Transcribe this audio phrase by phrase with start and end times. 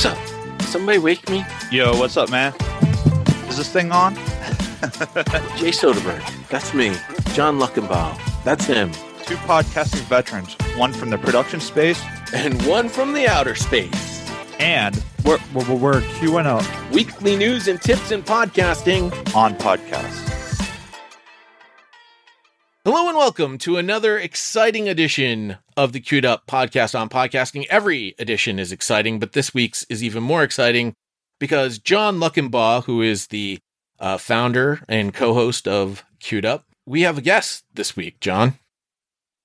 [0.00, 0.62] What's up?
[0.62, 1.44] Somebody wake me?
[1.72, 2.54] Yo, what's up, man?
[3.48, 4.14] Is this thing on?
[5.56, 6.22] Jay Soderberg.
[6.48, 6.94] That's me.
[7.34, 8.16] John Luckenbaugh.
[8.44, 8.92] That's him.
[9.24, 12.00] Two podcasting veterans, one from the production space,
[12.32, 14.30] And one from the outer space.
[14.60, 19.10] and we're, we're, we're QNO Weekly news and tips in podcasting.
[19.34, 20.27] on podcasts.
[22.90, 27.66] Hello and welcome to another exciting edition of the Q'd Up podcast on podcasting.
[27.68, 30.94] Every edition is exciting, but this week's is even more exciting
[31.38, 33.58] because John Luckenbaugh, who is the
[34.00, 38.20] uh, founder and co-host of Q'd Up, we have a guest this week.
[38.20, 38.54] John,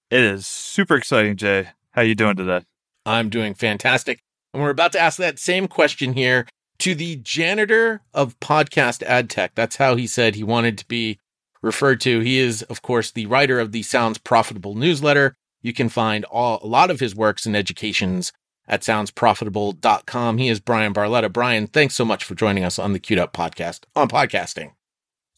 [0.10, 1.68] It is super exciting, Jay.
[1.92, 2.62] How are you doing today?
[3.06, 4.22] I'm doing fantastic,
[4.54, 6.48] and we're about to ask that same question here
[6.80, 9.52] to the janitor of podcast ad tech.
[9.54, 11.20] That's how he said he wanted to be
[11.64, 12.20] referred to.
[12.20, 15.36] He is, of course, the writer of the Sounds Profitable newsletter.
[15.64, 18.32] You can find all, a lot of his works and educations
[18.68, 20.38] at soundsprofitable.com.
[20.38, 21.32] He is Bryan Barletta.
[21.32, 24.74] Bryan, thanks so much for joining us on the Q'd Up podcast on podcasting.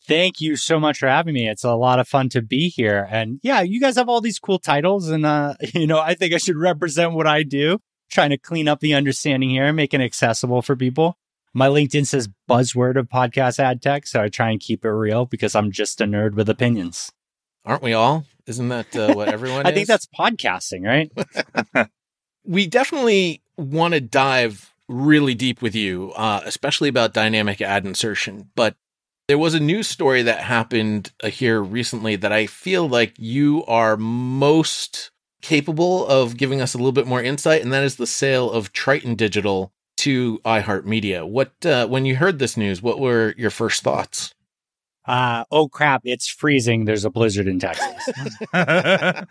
[0.07, 1.47] Thank you so much for having me.
[1.49, 3.07] It's a lot of fun to be here.
[3.09, 5.09] And yeah, you guys have all these cool titles.
[5.09, 7.79] And, uh, you know, I think I should represent what I do,
[8.11, 11.17] trying to clean up the understanding here and make it accessible for people.
[11.57, 14.07] My LinkedIn says buzzword of podcast ad tech.
[14.07, 17.13] So I try and keep it real because I'm just a nerd with opinions.
[17.63, 18.25] Aren't we all?
[18.45, 21.89] Isn't that uh, what everyone I think that's podcasting, right?
[22.45, 28.51] we definitely want to dive really deep with you, uh, especially about dynamic ad insertion.
[28.57, 28.75] But
[29.29, 33.63] there was a news story that happened uh, here recently that I feel like you
[33.63, 35.09] are most
[35.41, 38.73] capable of giving us a little bit more insight, and that is the sale of
[38.73, 41.27] Triton Digital to iHeartMedia.
[41.27, 44.33] What uh, when you heard this news, what were your first thoughts?
[45.07, 46.85] Uh, oh crap, it's freezing.
[46.85, 48.09] There's a blizzard in Texas.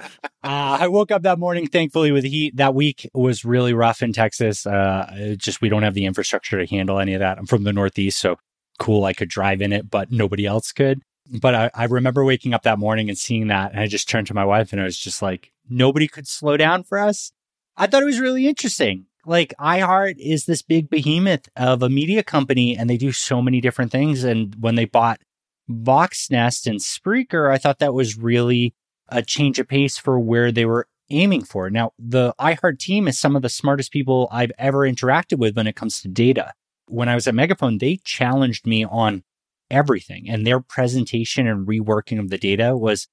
[0.45, 2.55] Uh, I woke up that morning, thankfully, with heat.
[2.59, 4.67] That week was really rough in Texas.
[4.67, 7.39] Uh, just we don't have the infrastructure to handle any of that.
[7.39, 8.37] I'm from the Northeast, so
[8.79, 9.07] cool.
[9.07, 11.01] I could drive in it, but nobody else could.
[11.41, 14.27] But I, I remember waking up that morning and seeing that, and I just turned
[14.27, 17.33] to my wife and I was just like, nobody could slow down for us.
[17.75, 19.07] I thought it was really interesting.
[19.27, 23.61] Like iHeart is this big behemoth of a media company, and they do so many
[23.61, 24.25] different things.
[24.25, 25.21] And when they bought
[25.71, 28.75] Voxnest and Spreaker, I thought that was really
[29.09, 31.71] a change of pace for where they were aiming for.
[31.71, 35.67] Now, the iHeart team is some of the smartest people I've ever interacted with when
[35.67, 36.53] it comes to data.
[36.87, 39.23] When I was at Megaphone, they challenged me on
[39.71, 43.09] everything, and their presentation and reworking of the data was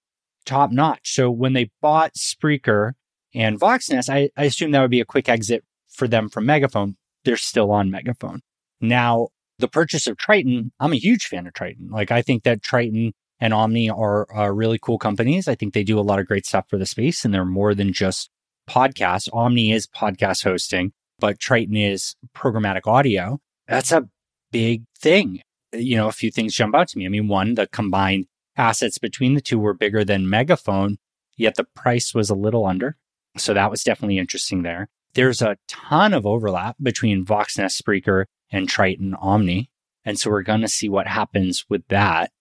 [0.46, 1.14] top notch.
[1.14, 2.94] So when they bought Spreaker
[3.34, 6.96] and Voxnest, I, I assumed that would be a quick exit for them from Megaphone.
[7.24, 8.42] They're still on Megaphone.
[8.80, 9.28] Now,
[9.60, 11.90] the purchase of Triton, I'm a huge fan of Triton.
[11.92, 15.48] Like, I think that Triton and Omny are, are really cool companies.
[15.48, 17.76] I think they do a lot of great stuff for the space, and they're more
[17.76, 18.30] than just
[18.70, 19.30] podcasts.
[19.30, 23.40] Omny is podcast hosting, but Triton is programmatic audio.
[23.68, 24.08] That's a
[24.52, 25.42] big thing.
[25.74, 27.06] You know, a few things jump out to me.
[27.06, 28.26] I mean, one, the combined
[28.58, 30.98] assets between the two were bigger than Megaphone,
[31.38, 32.98] yet the price was a little under.
[33.38, 34.90] So that was definitely interesting there.
[35.14, 39.68] There's a ton of overlap between Voxnest, Spreaker, and Triton Omny.
[40.06, 42.32] And so we're going to see what happens with that.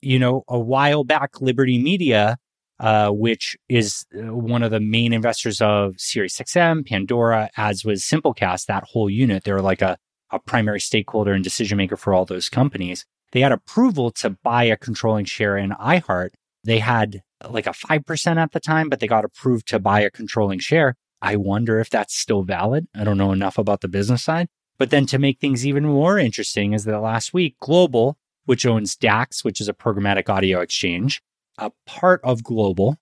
[0.00, 2.38] You know, a while back, Liberty Media,
[2.80, 8.66] uh, which is uh, one of the main investors of SiriusXM, Pandora, as was Simplecast,
[8.66, 9.98] that whole unit, they're like a,
[10.30, 13.04] a primary stakeholder and decision maker for all those companies.
[13.32, 16.30] They had approval to buy a controlling share in iHeart.
[16.64, 20.10] They had like a 5% at the time, but they got approved to buy a
[20.10, 20.94] controlling share.
[21.20, 22.86] I wonder if that's still valid.
[22.94, 24.48] I don't know enough about the business side.
[24.78, 28.96] But then to make things even more interesting is that last week, Global, which owns
[28.96, 31.20] DAX, which is a programmatic audio exchange,
[31.58, 32.96] a part of Global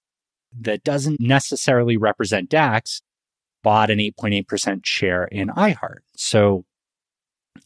[0.59, 3.03] that doesn't necessarily represent DAX,
[3.62, 5.99] bought an 8.8% share in iHeart.
[6.16, 6.65] So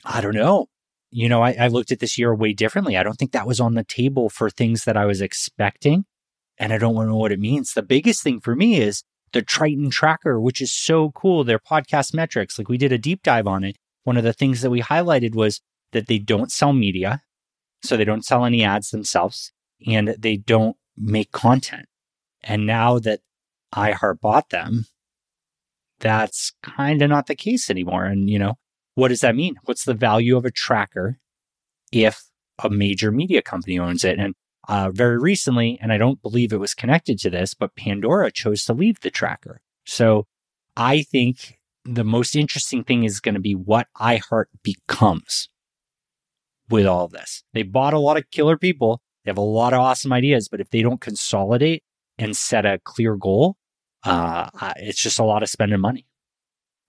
[0.04, 0.66] I don't know.
[1.12, 2.96] You know, I, I looked at this year way differently.
[2.96, 6.04] I don't think that was on the table for things that I was expecting.
[6.58, 7.72] And I don't know what it means.
[7.72, 11.44] The biggest thing for me is the Triton tracker, which is so cool.
[11.44, 13.76] Their podcast metrics, like we did a deep dive on it.
[14.04, 15.60] One of the things that we highlighted was
[15.92, 17.22] that they don't sell media.
[17.82, 19.52] So they don't sell any ads themselves
[19.86, 21.86] and they don't make content.
[22.42, 23.20] And now that
[23.74, 24.86] iHeart bought them,
[25.98, 28.04] that's kind of not the case anymore.
[28.04, 28.54] And, you know,
[28.94, 29.56] what does that mean?
[29.64, 31.18] What's the value of a tracker
[31.92, 32.22] if
[32.62, 34.18] a major media company owns it?
[34.18, 34.34] And
[34.70, 38.64] uh, very recently, and I don't believe it was connected to this, but Pandora chose
[38.66, 39.60] to leave the tracker.
[39.84, 40.28] So
[40.76, 45.48] I think the most interesting thing is going to be what iHeart becomes
[46.68, 47.42] with all of this.
[47.52, 49.02] They bought a lot of killer people.
[49.24, 51.82] They have a lot of awesome ideas, but if they don't consolidate
[52.16, 53.56] and set a clear goal,
[54.04, 56.06] uh, it's just a lot of spending money.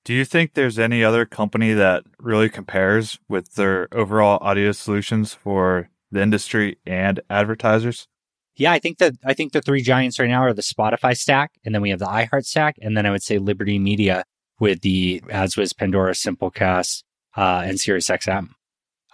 [0.05, 5.33] Do you think there's any other company that really compares with their overall audio solutions
[5.33, 8.07] for the industry and advertisers?
[8.55, 11.51] Yeah, I think that I think the three giants right now are the Spotify stack,
[11.63, 14.25] and then we have the iHeart stack, and then I would say Liberty Media
[14.59, 17.03] with the AdsWizz, Pandora, Simplecast,
[17.35, 18.49] uh, and SiriusXM.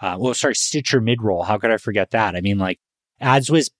[0.00, 1.46] Uh, well, sorry, Stitcher midroll.
[1.46, 2.36] How could I forget that?
[2.36, 2.78] I mean, like
[3.22, 3.70] AdsWizz,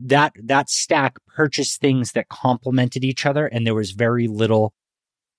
[0.00, 4.72] that that stack purchased things that complemented each other, and there was very little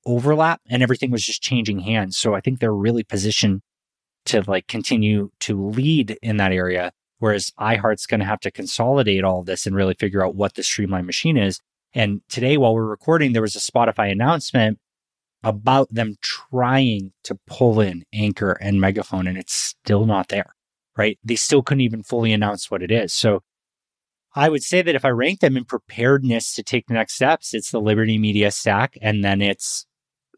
[0.06, 2.18] overlap, and everything was just changing hands.
[2.18, 3.62] So I think they're really positioned
[4.26, 6.92] to like continue to lead in that area.
[7.20, 10.56] Whereas iHeart's going to have to consolidate all of this and really figure out what
[10.56, 11.60] the streamline machine is.
[11.94, 14.80] And today, while we're recording, there was a Spotify announcement
[15.44, 20.56] about them trying to pull in Anchor and Megaphone, and it's still not there,
[20.98, 21.18] right?
[21.24, 23.14] They still couldn't even fully announce what it is.
[23.14, 23.42] So
[24.36, 27.54] I would say that if I rank them in preparedness to take the next steps,
[27.54, 29.86] it's the Liberty Media stack, and then it's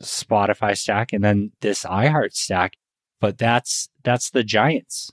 [0.02, 2.74] Spotify stack, and then this iHeart stack.
[3.20, 5.12] But that's that's the giants.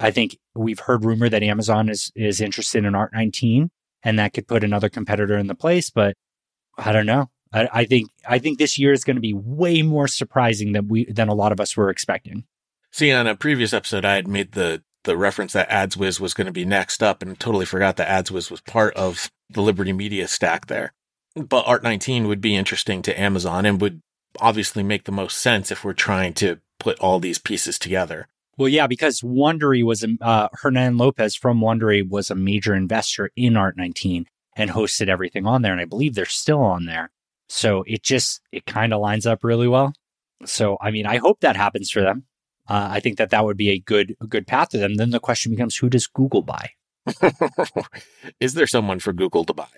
[0.00, 3.68] I think we've heard rumor that Amazon is is interested in Art19
[4.04, 6.14] and that could put another competitor in the place, but
[6.76, 7.30] I don't know.
[7.52, 10.88] I, I think I think this year is going to be way more surprising than
[10.88, 12.44] we than a lot of us were expecting.
[12.92, 16.46] See, on a previous episode, I had made the the reference that AdsWizz was going
[16.46, 20.28] to be next up, and totally forgot that AdsWizz was part of the Liberty Media
[20.28, 20.92] stack there.
[21.34, 24.00] But Art19 would be interesting to Amazon and would
[24.40, 28.28] obviously make the most sense if we're trying to put all these pieces together.
[28.56, 33.54] Well, yeah, because Wondery was uh, Hernan Lopez from Wondery was a major investor in
[33.54, 37.10] Art19 and hosted everything on there, and I believe they're still on there.
[37.48, 39.92] So it just it kind of lines up really well.
[40.44, 42.24] So I mean, I hope that happens for them.
[42.68, 44.94] Uh, I think that that would be a good a good path to them.
[44.94, 46.70] Then the question becomes, who does Google buy?
[48.40, 49.68] is there someone for Google to buy?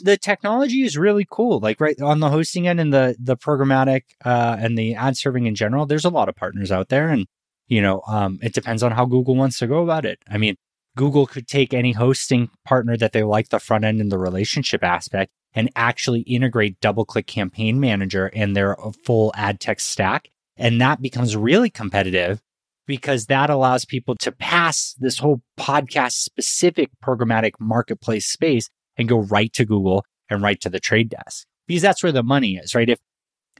[0.00, 1.60] The technology is really cool.
[1.60, 5.46] Like right on the hosting end and the the programmatic uh, and the ad serving
[5.46, 5.84] in general.
[5.84, 7.26] There's a lot of partners out there, and
[7.70, 10.18] you know, um, it depends on how Google wants to go about it.
[10.28, 10.56] I mean,
[10.96, 14.82] Google could take any hosting partner that they like the front end and the relationship
[14.82, 20.28] aspect and actually integrate DoubleClick Campaign Manager in their full ad tech stack.
[20.56, 22.42] And that becomes really competitive
[22.86, 29.20] because that allows people to pass this whole podcast specific programmatic marketplace space and go
[29.20, 32.74] right to Google and right to the trade desk because that's where the money is,
[32.74, 32.88] right?
[32.88, 32.98] If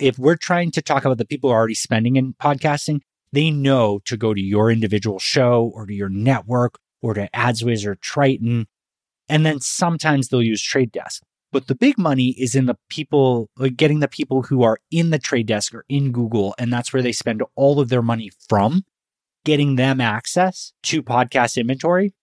[0.00, 3.00] if we're trying to talk about the people who are already spending in podcasting,
[3.32, 7.86] they know to go to your individual show or to your network or to AdsWizz
[7.86, 8.66] or Triton.
[9.28, 11.22] And then sometimes they'll use Trade Desk.
[11.52, 15.10] But the big money is in the people, like getting the people who are in
[15.10, 16.54] the trade desk or in Google.
[16.58, 18.84] And that's where they spend all of their money from,
[19.44, 22.14] getting them access to podcast inventory.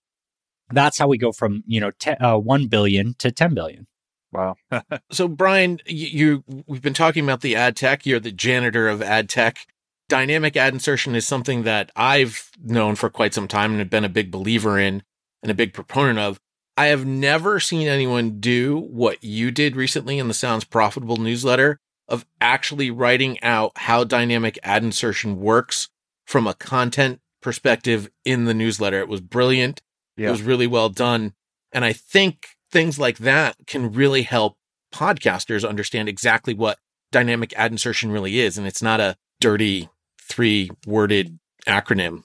[0.71, 3.87] That's how we go from, you know, te- uh, 1 billion to 10 billion.
[4.31, 4.55] Wow.
[5.11, 8.05] so Bryan, you, you, we've been talking about the ad tech.
[8.05, 9.67] You're the janitor of ad tech
[10.09, 14.05] dynamic ad insertion is something that I've known for quite some time and have been
[14.05, 15.03] a big believer in
[15.41, 16.39] and a big proponent of.
[16.75, 21.79] I have never seen anyone do what you did recently in the Sounds Profitable newsletter
[22.07, 25.89] of actually writing out how dynamic ad insertion works
[26.25, 28.99] from a content perspective in the newsletter.
[28.99, 29.81] It was brilliant.
[30.15, 30.27] Yeah.
[30.27, 31.33] It was really well done.
[31.71, 34.55] And I think things like that can really help
[34.93, 36.79] podcasters understand exactly what
[37.11, 38.57] dynamic ad insertion really is.
[38.57, 39.89] And it's not a dirty
[40.27, 42.23] three worded acronym.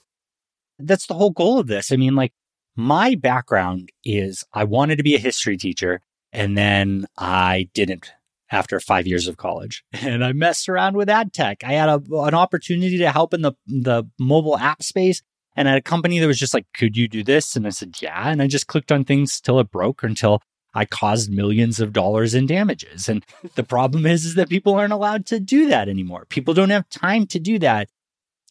[0.78, 1.92] That's the whole goal of this.
[1.92, 2.32] I mean, like,
[2.74, 6.00] my background is I wanted to be a history teacher,
[6.32, 8.12] and then I didn't
[8.52, 9.82] after five years of college.
[10.02, 11.64] And I messed around with ad tech.
[11.64, 15.22] I had a, an opportunity to help in the, the mobile app space.
[15.56, 17.56] And at a company that was just like, could you do this?
[17.56, 18.28] And I said, yeah.
[18.28, 20.42] And I just clicked on things till it broke or until
[20.74, 23.08] I caused millions of dollars in damages.
[23.08, 23.24] And
[23.54, 26.26] the problem is, is that people aren't allowed to do that anymore.
[26.28, 27.88] People don't have time to do that.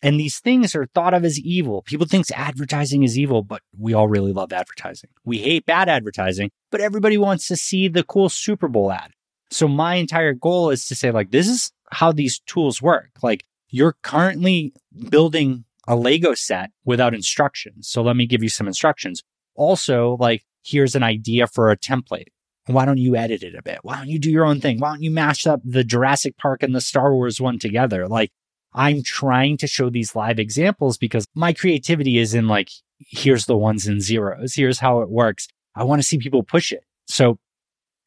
[0.04, 1.84] And these things are thought of as evil.
[1.84, 5.12] People think advertising is evil, but we all really love advertising.
[5.24, 9.12] We hate bad advertising, but everybody wants to see the cool Super Bowl ad.
[9.52, 13.12] So my entire goal is to say, like, this is how these tools work.
[13.22, 14.74] Like, you're currently
[15.10, 17.88] building a Lego set without instructions.
[17.88, 19.22] So let me give you some instructions.
[19.56, 22.28] Also, like, here's an idea for a template.
[22.68, 23.80] Why don't you edit it a bit?
[23.82, 24.80] Why don't you do your own thing?
[24.80, 28.08] Why don't you mash up the Jurassic Park and the Star Wars one together?
[28.08, 28.32] Like,
[28.74, 33.58] I'm trying to show these live examples because my creativity is in like, here's the
[33.58, 34.54] ones and zeros.
[34.56, 35.48] Here's how it works.
[35.76, 36.84] I want to see people push it.
[37.08, 37.40] So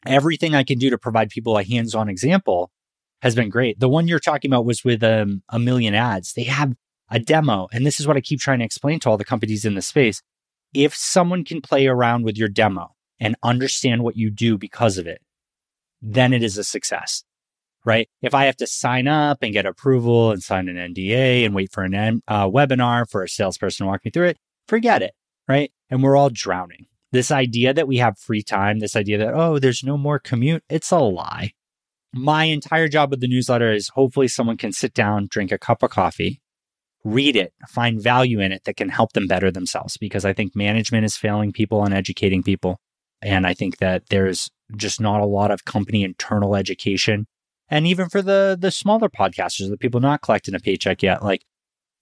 [0.06, 2.70] everything I can do to provide people a hands on example
[3.22, 3.80] has been great.
[3.80, 6.32] The one you're talking about was with um, a million ads.
[6.34, 6.74] They have
[7.10, 7.68] a demo.
[7.72, 9.82] And this is what I keep trying to explain to all the companies in the
[9.82, 10.22] space.
[10.74, 15.06] If someone can play around with your demo and understand what you do because of
[15.06, 15.22] it,
[16.02, 17.24] then it is a success
[17.84, 18.08] right?
[18.22, 21.72] If I have to sign up and get approval and sign an NDA and wait
[21.72, 25.12] for an uh, webinar for a salesperson to walk me through it, forget it,
[25.48, 25.70] right?
[25.90, 26.86] And we're all drowning.
[27.12, 30.64] This idea that we have free time, this idea that, oh, there's no more commute,
[30.68, 31.52] it's a lie.
[32.12, 35.82] My entire job with the newsletter is hopefully someone can sit down, drink a cup
[35.82, 36.40] of coffee,
[37.04, 40.56] read it, find value in it that can help them better themselves because I think
[40.56, 42.80] management is failing people and educating people.
[43.22, 47.26] And I think that there's just not a lot of company internal education.
[47.68, 51.44] And even for the the smaller podcasters, the people not collecting a paycheck yet, like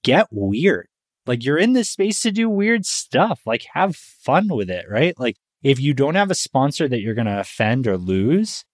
[0.02, 0.88] get weird.
[1.26, 3.40] Like you're in this space to do weird stuff.
[3.46, 5.18] Like have fun with it, right?
[5.18, 8.64] Like if you don't have a sponsor that you're going to offend or lose,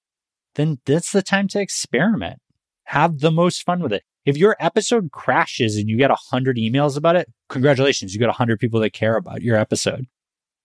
[0.55, 2.41] then that's the time to experiment.
[2.85, 4.03] Have the most fun with it.
[4.29, 8.61] If your episode crashes and you get 100 emails about it, congratulations, you got 100
[8.61, 10.05] people that care about your episode.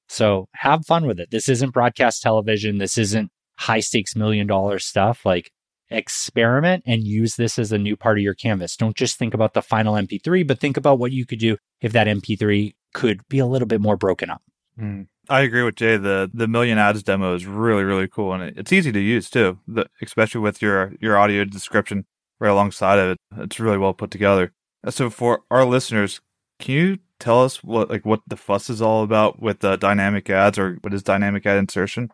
[0.10, 1.32] So have fun with it.
[1.32, 2.78] This isn't broadcast television.
[2.78, 5.26] This isn't high stakes million dollar stuff.
[5.26, 5.50] Like
[5.90, 8.76] experiment and use this as a new part of your canvas.
[8.76, 11.94] Don't just think about the final MP3, but think about what you could do if
[11.94, 14.42] that MP3 could be a little bit more broken up.
[14.78, 15.08] Mm.
[15.30, 15.96] I agree with Jay.
[15.96, 19.60] The the million ads demo is really really cool, and it's easy to use too.
[19.66, 22.04] The, especially with your your audio description
[22.44, 23.18] right alongside of it.
[23.38, 24.52] It's really well put together.
[24.90, 26.20] So for our listeners,
[26.60, 30.30] can you tell us what like what the fuss is all about with the dynamic
[30.30, 32.10] ads, or what is dynamic ad insertion?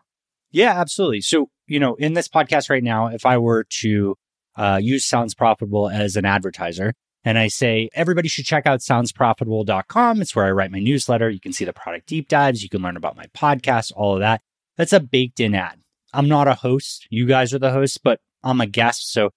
[0.52, 1.20] Yeah, absolutely.
[1.20, 4.16] So you know, in this podcast right now, if I were to
[4.56, 6.94] uh, use Sounds Profitable as an advertiser,
[7.24, 10.22] and I say, everybody should check out soundsprofitable.com.
[10.22, 11.28] It's where I write my newsletter.
[11.28, 12.62] You can see the product deep dives.
[12.62, 14.40] You can learn about my podcast, all of that.
[14.76, 15.80] That's a baked in ad.
[16.14, 17.06] I'm not a host.
[17.10, 19.12] You guys are the hosts, but I'm a guest.
[19.12, 19.30] So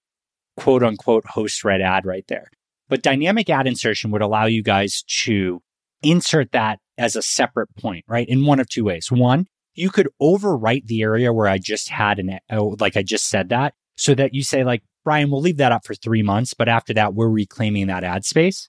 [0.56, 2.50] quote unquote host read ad right there.
[2.88, 5.62] But dynamic ad insertion would allow you guys to
[6.02, 8.28] insert that as a separate point, right?
[8.28, 9.10] In one of two ways.
[9.10, 13.28] One, you could overwrite the area where I just had an, oh, like I just
[13.28, 16.54] said that so that you say like, Bryan, we'll leave that up for three months,
[16.54, 18.68] but after that, we're reclaiming that ad space.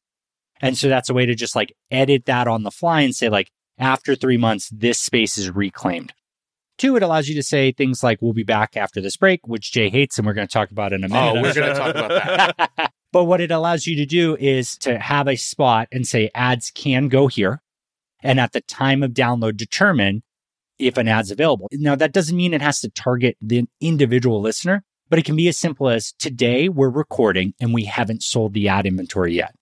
[0.61, 3.29] And so that's a way to just like edit that on the fly and say,
[3.29, 6.13] like, after three months, this space is reclaimed.
[6.77, 9.71] Two, it allows you to say things like, we'll be back after this break, which
[9.71, 11.37] Jay hates, and we're going to talk about in a oh, minute.
[11.37, 12.93] Oh, we're going to talk about that.
[13.11, 16.71] but what it allows you to do is to have a spot and say ads
[16.71, 17.61] can go here.
[18.21, 20.23] And at the time of download, determine
[20.77, 21.67] if an ad's available.
[21.71, 25.47] Now, that doesn't mean it has to target the individual listener, but it can be
[25.47, 29.55] as simple as today we're recording and we haven't sold the ad inventory yet.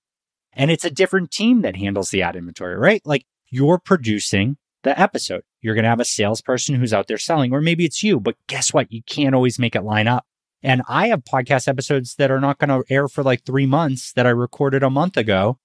[0.54, 3.02] And it's a different team that handles the ad inventory, right?
[3.06, 5.44] Like you're producing the episode.
[5.64, 8.36] You're going to have a salesperson who's out there selling, or maybe it's you, but
[8.48, 8.92] guess what?
[8.92, 10.26] You can't always make it line up.
[10.62, 14.14] And I have podcast episodes that are not going to air for like three months
[14.14, 15.58] that I recorded a month ago.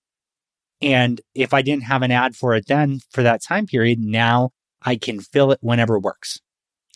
[0.81, 4.51] And if I didn't have an ad for it then for that time period, now
[4.83, 6.41] I can fill it whenever it works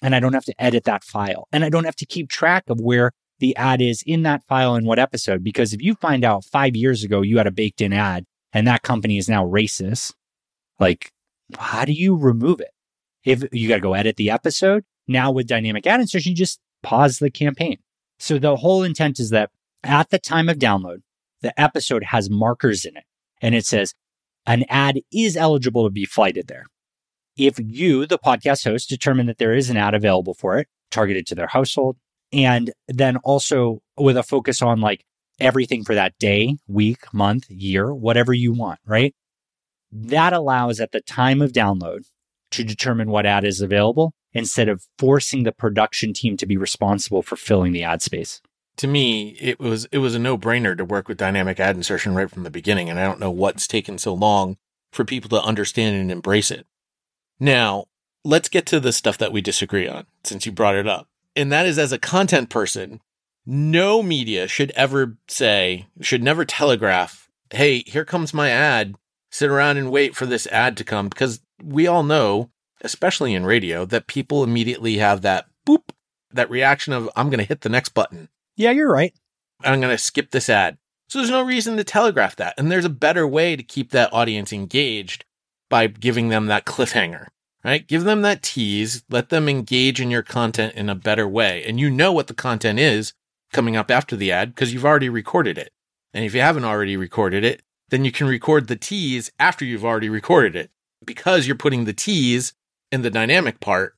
[0.03, 2.65] and I don't have to edit that file and I don't have to keep track
[2.69, 5.43] of where the ad is in that file in what episode.
[5.43, 8.67] Because if you find out five years ago you had a baked in ad and
[8.67, 10.15] that company is now racist,
[10.79, 11.13] like
[11.59, 12.73] how do you remove it?
[13.25, 16.61] If you got to go edit the episode now with dynamic ad insertion, you just
[16.83, 17.79] pause the campaign.
[18.19, 19.51] So the whole intent is that
[19.85, 20.99] at the time of download,
[21.41, 23.05] the episode has markers in it
[23.41, 23.95] and it says
[24.47, 26.67] an ad is eligible to be flighted there.
[27.37, 31.27] If you, the podcast host, determine that there is an ad available for it, targeted
[31.29, 31.97] to their household,
[32.33, 35.05] and then also with a focus on like
[35.41, 39.15] everything for that day, week, month, year, whatever you want, right?
[39.91, 42.05] That allows at the time of download
[42.53, 47.23] to determine what ad is available instead of forcing the production team to be responsible
[47.23, 48.41] for filling the ad space.
[48.79, 52.31] To me, it was it was a no-brainer to work with dynamic ad insertion right
[52.31, 54.57] from the beginning, and I don't know what's taken so long
[54.91, 56.67] for people to understand and embrace it.
[57.39, 57.87] Now,
[58.25, 61.09] let's get to the stuff that we disagree on since you brought it up.
[61.37, 63.01] And that is as a content person,
[63.45, 68.95] no media should ever say, should never telegraph, hey, here comes my ad.
[69.31, 72.51] Sit around and wait for this ad to come because we all know,
[72.83, 75.91] especially in radio, that people immediately have that boop,
[76.33, 78.29] that reaction of, I'm going to hit the next button.
[78.57, 79.15] Yeah, you're right.
[79.65, 80.79] I'm going to skip this ad.
[81.09, 82.55] So there's no reason to telegraph that.
[82.57, 85.25] And there's a better way to keep that audience engaged
[85.69, 87.27] by giving them that cliffhanger,
[87.65, 87.87] right?
[87.87, 91.65] Give them that tease, let them engage in your content in a better way.
[91.65, 93.13] And you know what the content is
[93.53, 95.73] coming up after the ad because you've already recorded it.
[96.15, 99.85] And if you haven't already recorded it, then you can record the tease after you've
[99.85, 100.71] already recorded it.
[101.05, 102.53] Because you're putting the tease
[102.91, 103.95] in the dynamic part,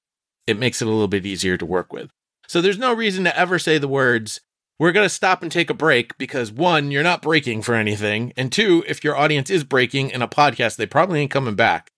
[0.46, 2.10] it makes it a little bit easier to work with.
[2.46, 4.40] So there's no reason to ever say the words,
[4.78, 8.32] we're going to stop and take a break because one, you're not breaking for anything.
[8.36, 11.90] And two, if your audience is breaking in a podcast, they probably ain't coming back.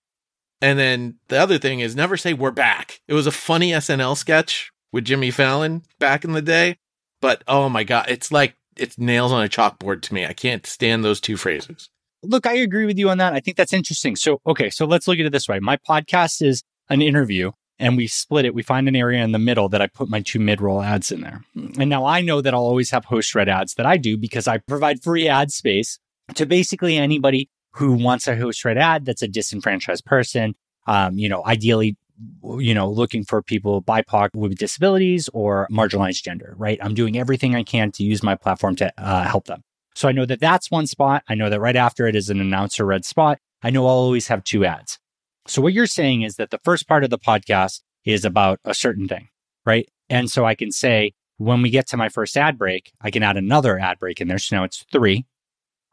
[0.60, 3.00] And then the other thing is never say we're back.
[3.08, 6.78] It was a funny SNL sketch with Jimmy Fallon back in the day.
[7.20, 10.26] But oh my God, it's like it's nails on a chalkboard to me.
[10.26, 11.90] I can't stand those two phrases.
[12.28, 13.32] Look, I agree with you on that.
[13.32, 14.16] I think that's interesting.
[14.16, 15.60] So, okay, so let's look at it this way.
[15.60, 18.54] My podcast is an interview and we split it.
[18.54, 21.12] We find an area in the middle that I put my two mid roll ads
[21.12, 21.44] in there.
[21.78, 24.48] And now I know that I'll always have host read ads that I do because
[24.48, 25.98] I provide free ad space
[26.34, 30.54] to basically anybody who wants a host read ad that's a disenfranchised person.
[30.86, 31.96] Um, you know, ideally,
[32.42, 36.78] you know, looking for people BIPOC with disabilities or marginalized gender, right?
[36.80, 39.62] I'm doing everything I can to use my platform to uh, help them.
[39.96, 41.24] So I know that that's one spot.
[41.26, 43.38] I know that right after it is an announcer read spot.
[43.62, 44.98] I know I'll always have two ads.
[45.46, 48.74] So what you're saying is that the first part of the podcast is about a
[48.74, 49.28] certain thing,
[49.64, 49.88] right?
[50.10, 53.22] And so I can say, when we get to my first ad break, I can
[53.22, 54.38] add another ad break in there.
[54.38, 55.24] So now it's three.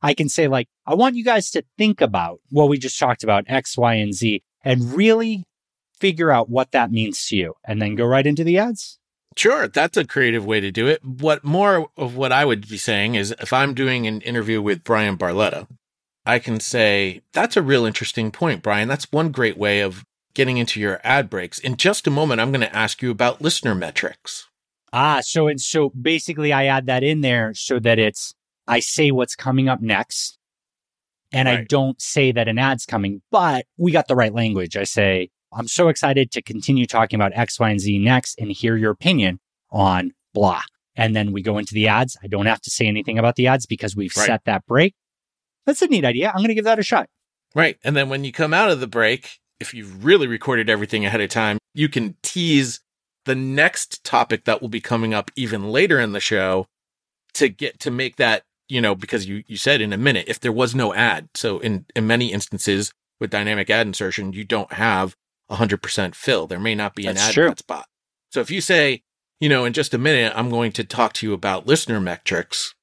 [0.02, 3.24] I can say, like, I want you guys to think about what we just talked
[3.24, 5.46] about, X, Y, and Z, and really
[5.98, 9.00] figure out what that means to you and then go right into the ads.
[9.36, 11.04] Sure, that's a creative way to do it.
[11.04, 14.84] What more of what I would be saying is if I'm doing an interview with
[14.84, 15.68] Bryan Barletta,
[16.26, 18.88] I can say, that's a real interesting point, Bryan.
[18.88, 21.60] That's one great way of getting into your ad breaks.
[21.60, 24.48] In just a moment, I'm going to ask you about listener metrics.
[24.92, 28.36] Ah, so and so basically I add that in there so that it's
[28.68, 30.38] I say what's coming up next.
[31.32, 31.60] And right.
[31.60, 34.78] I don't say that an ad's coming, but we got the right language.
[34.78, 38.52] I say, I'm so excited to continue talking about X, Y, and Z next and
[38.52, 39.40] hear your opinion
[39.72, 40.62] on blah.
[40.96, 42.18] And then we go into the ads.
[42.24, 44.26] I don't have to say anything about the ads because we've right.
[44.26, 44.94] set that break.
[45.66, 46.30] That's a neat idea.
[46.30, 47.10] I'm going to give that a shot.
[47.56, 47.78] Right.
[47.84, 51.22] And then when you come out of the break, if you've really recorded everything ahead
[51.22, 52.82] of time, you can tease
[53.26, 56.68] the next topic that will be coming up even later in the show
[57.36, 60.40] to get to make that, you know, because you, you said in a minute, if
[60.40, 61.30] there was no ad.
[61.34, 65.16] So in, in many instances with dynamic ad insertion, you don't have
[65.52, 66.48] 100% fill.
[66.48, 67.86] There may not be an That's ad spot.
[68.32, 69.04] So if you say,
[69.40, 72.74] you know, in just a minute, I'm going to talk to you about listener metrics.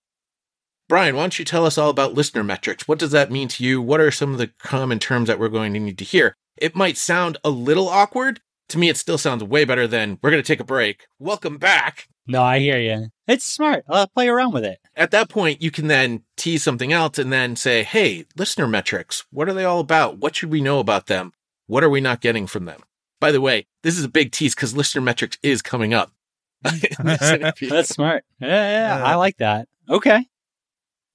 [0.89, 2.89] Bryan, why don't you tell us all about listener metrics?
[2.89, 3.81] What does that mean to you?
[3.81, 6.37] What are some of the common terms that we're going to need to hear?
[6.57, 8.41] It might sound a little awkward.
[8.71, 11.07] To me, it still sounds way better than we're going to take a break.
[11.19, 12.09] Welcome back.
[12.27, 13.09] No, I hear you.
[13.27, 13.85] It's smart.
[13.89, 14.79] I'll play around with it.
[14.95, 19.25] At that point, you can then tease something else and then say, hey, listener metrics,
[19.31, 20.19] what are they all about?
[20.19, 21.33] What should we know about them?
[21.71, 22.81] What are we not getting from them?
[23.21, 26.11] By the way, this is a big tease because listener metrics is coming up.
[26.63, 28.25] That's smart.
[28.41, 29.69] Yeah, yeah, I like that.
[29.89, 30.27] Okay.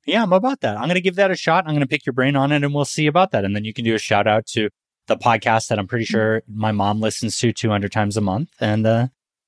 [0.05, 0.77] Yeah, I'm about that.
[0.77, 1.65] I'm going to give that a shot.
[1.65, 3.43] I'm going to pick your brain on it and we'll see about that.
[3.43, 4.69] And then you can do a shout out to
[5.07, 8.51] the podcast that I'm pretty sure my mom listens to 200 times a month.
[8.61, 9.07] And, uh,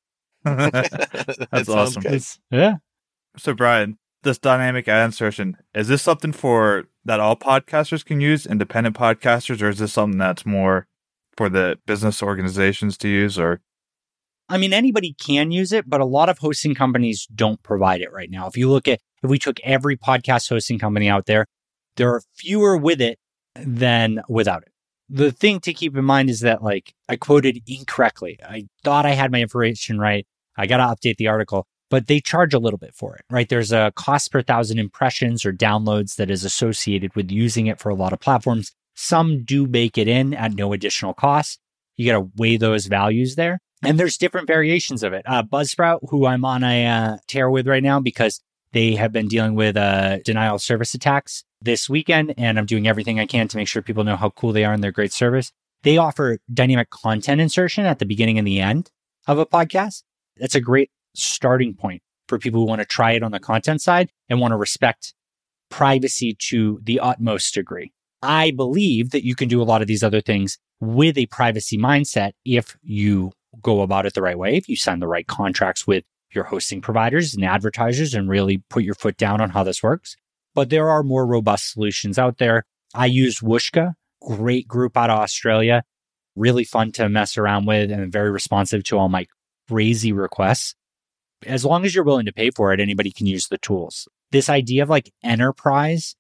[0.44, 2.04] that's awesome.
[2.52, 2.76] Yeah.
[3.38, 8.46] So, Bryan, this dynamic ad insertion, is this something for that all podcasters can use,
[8.46, 10.86] independent podcasters, or is this something that's more
[11.38, 13.62] for the business organizations to use or
[14.50, 18.12] I mean anybody can use it, but a lot of hosting companies don't provide it
[18.12, 18.48] right now.
[18.48, 21.46] If you look at if we took every podcast hosting company out there,
[21.96, 23.20] there are fewer with it
[23.56, 24.72] than without it.
[25.10, 28.40] The thing to keep in mind is that like I quoted incorrectly.
[28.44, 30.26] I thought I had my information right.
[30.58, 33.48] I got to update the article, but they charge a little bit for it, right?
[33.48, 37.90] There's a cost per thousand impressions or downloads that is associated with using it for
[37.90, 38.72] a lot of platforms.
[39.00, 41.60] Some do bake it in at no additional cost.
[41.98, 43.60] You got to weigh those values there.
[43.84, 45.22] And there's different variations of it.
[45.28, 49.28] Uh, Buzzsprout, who I'm on a uh, tear with right now because they have been
[49.28, 53.48] dealing with uh, denial of service attacks this weekend, and I'm doing everything I can
[53.48, 55.52] to make sure people know how cool they are and their great service.
[55.84, 58.90] They offer dynamic content insertion at the beginning and the end
[59.28, 60.02] of a podcast.
[60.38, 63.82] That's a great starting point for people who want to try it on the content
[63.84, 65.14] side and want to respect
[65.70, 67.92] privacy to the utmost degree.
[68.22, 71.78] I believe that you can do a lot of these other things with a privacy
[71.78, 75.88] mindset if you go about it the right way, if you sign the right contracts
[75.88, 76.04] with
[76.34, 80.16] your hosting providers and advertisers and really put your foot down on how this works.
[80.54, 82.66] But there are more robust solutions out there.
[82.94, 85.84] I use Whooshkaa, great group out of Australia,
[86.36, 89.28] really fun to mess around with and very responsive to all my
[89.70, 90.76] crazy requests.
[91.46, 94.08] As long as you're willing to pay for it, anybody can use the tools.
[94.32, 96.16] This idea of like enterprise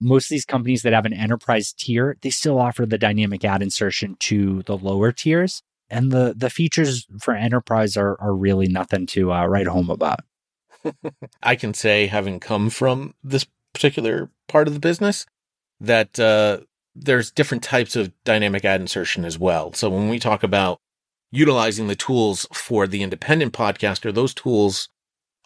[0.00, 3.62] most of these companies that have an enterprise tier, they still offer the dynamic ad
[3.62, 5.62] insertion to the lower tiers.
[5.90, 10.20] And the, the features for enterprise are, are really nothing to uh, write home about.
[11.42, 15.26] I can say, having come from this particular part of the business,
[15.80, 16.60] that uh,
[16.94, 19.72] there's different types of dynamic ad insertion as well.
[19.72, 20.80] So when we talk about
[21.30, 24.88] utilizing the tools for the independent podcaster, those tools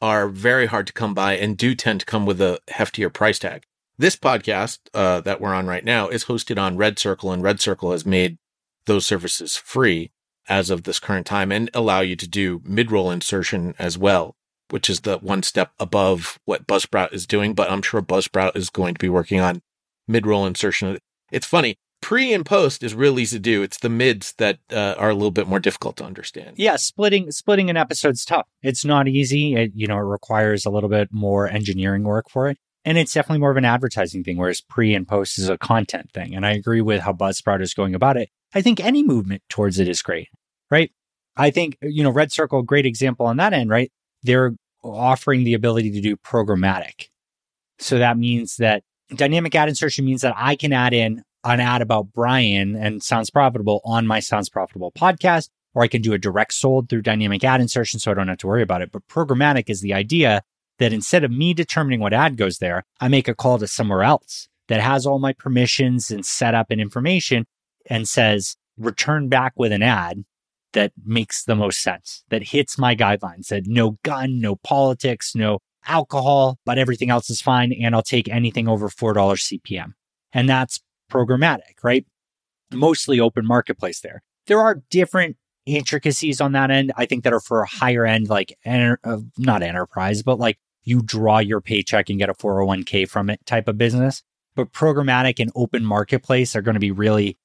[0.01, 3.38] are very hard to come by and do tend to come with a heftier price
[3.38, 3.64] tag.
[3.97, 7.61] This podcast uh, that we're on right now is hosted on Red Circle, and Red
[7.61, 8.39] Circle has made
[8.87, 10.11] those services free
[10.49, 14.37] as of this current time and allow you to do mid roll insertion as well.
[14.71, 17.55] which is the one step above what Buzzsprout is doing.
[17.55, 19.63] But I'm sure Buzzsprout is going to be working on
[20.09, 20.99] mid roll insertion.
[21.31, 21.77] It's funny.
[22.01, 23.63] Pre and post is real easy to do.
[23.63, 26.55] It's the mids that uh, are a little bit more difficult to understand.
[26.57, 28.47] Yeah, splitting splitting an episode's tough.
[28.63, 29.55] It's not easy.
[29.55, 32.59] It, you know, it requires a little bit more engineering work for it.
[32.85, 36.11] And it's definitely more of an advertising thing, whereas pre and post is a content
[36.12, 36.35] thing.
[36.35, 38.29] And I agree with how Buzzsprout is going about it.
[38.55, 40.29] I think any movement towards it is great,
[40.70, 40.90] right?
[41.37, 43.90] I think, you know, Red Circle, great example on that end, right?
[44.23, 47.09] They're offering the ability to do programmatic.
[47.79, 51.83] So that means that dynamic ad insertion means that I can add in an ad
[51.83, 56.18] about Bryan and Sounds Profitable on my Sounds Profitable podcast, or I can do a
[56.18, 58.92] direct sold through dynamic ad insertion so I don't have to worry about it.
[58.92, 60.42] But programmatic is the idea
[60.79, 64.03] that instead of me determining what ad goes there, I make a call to somewhere
[64.03, 67.47] else that has all my permissions and setup and information
[67.87, 70.25] and says, return back with an ad
[70.73, 75.61] that makes the most sense, that hits my guidelines, that no gun, no politics, no
[75.87, 77.73] alcohol, but everything else is fine.
[77.73, 79.93] And I'll take anything over $4 CPM.
[80.33, 82.05] And that's programmatic, right?
[82.73, 84.23] Mostly open marketplace there.
[84.47, 86.93] There are different intricacies on that end.
[86.97, 90.59] I think that are for a higher end, like enter, uh, not enterprise, but like
[90.85, 94.23] you draw your paycheck and get a 401k from it type of business.
[94.55, 97.38] But programmatic and open marketplace are going to be really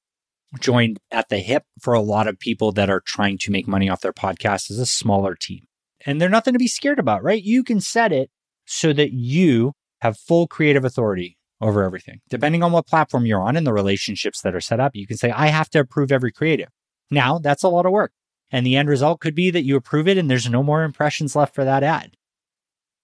[0.58, 3.88] joined at the hip for a lot of people that are trying to make money
[3.88, 5.66] off their podcast as a smaller team.
[6.06, 7.42] And they're nothing to be scared about, right?
[7.42, 8.30] You can set it
[8.66, 12.20] so that you have full creative authority over everything.
[12.30, 15.16] Depending on what platform you're on and the relationships that are set up, you can
[15.16, 16.68] say, I have to approve every creative.
[17.10, 18.12] Now, that's a lot of work.
[18.50, 21.36] And the end result could be that you approve it and there's no more impressions
[21.36, 22.16] left for that ad.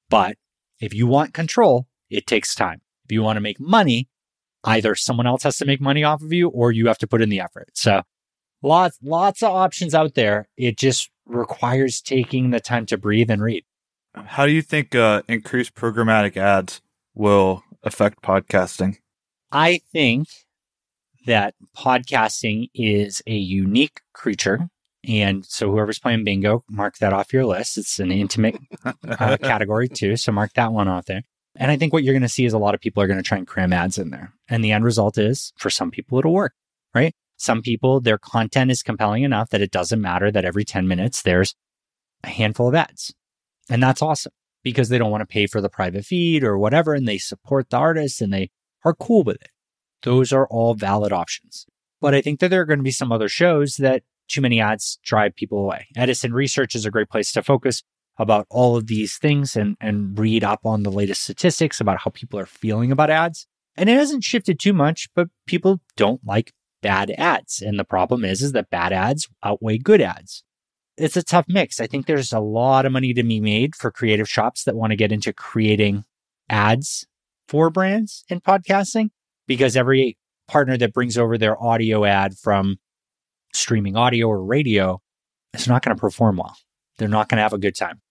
[0.08, 0.36] But
[0.80, 2.80] if you want control, it takes time.
[3.04, 4.08] If you want to make money,
[4.64, 7.22] either someone else has to make money off of you or you have to put
[7.22, 7.68] in the effort.
[7.74, 8.02] So
[8.62, 10.48] lots, lots of options out there.
[10.56, 13.64] It just requires taking the time to breathe and read.
[14.14, 16.80] How do you think uh, increased programmatic ads
[17.14, 18.96] will affect podcasting?
[19.52, 20.28] I think
[21.26, 24.68] that podcasting is a unique creature.
[25.06, 27.78] And so whoever's playing bingo, mark that off your list.
[27.78, 30.16] It's an intimate uh, category too.
[30.16, 31.22] So mark that one off there.
[31.54, 33.18] And I think what you're going to see is a lot of people are going
[33.18, 34.32] to try and cram ads in there.
[34.48, 36.52] And the end result is for some people, it'll work,
[36.94, 37.14] right?
[37.36, 41.22] Some people, their content is compelling enough that it doesn't matter that every 10 minutes
[41.22, 41.54] there's
[42.24, 43.14] a handful of ads.
[43.70, 46.94] And that's awesome because they don't want to pay for the private feed or whatever.
[46.94, 48.50] And they support the artist and they
[48.84, 49.50] are cool with it.
[50.02, 51.66] Those are all valid options.
[52.00, 54.60] But I think that there are going to be some other shows that too many
[54.60, 55.86] ads drive people away.
[55.96, 57.82] Edison Research is a great place to focus
[58.18, 62.10] about all of these things and, and read up on the latest statistics about how
[62.10, 63.46] people are feeling about ads.
[63.76, 67.60] And it hasn't shifted too much, but people don't like bad ads.
[67.60, 70.44] And the problem is, is that bad ads outweigh good ads.
[70.96, 71.78] It's a tough mix.
[71.78, 74.92] I think there's a lot of money to be made for creative shops that want
[74.92, 76.04] to get into creating
[76.48, 77.06] ads
[77.48, 79.10] for brands in podcasting
[79.46, 80.16] because every
[80.48, 82.76] partner that brings over their audio ad from
[83.56, 85.00] streaming audio or radio
[85.56, 86.56] it's not going to perform well.
[86.98, 88.02] They're not going to have a good time.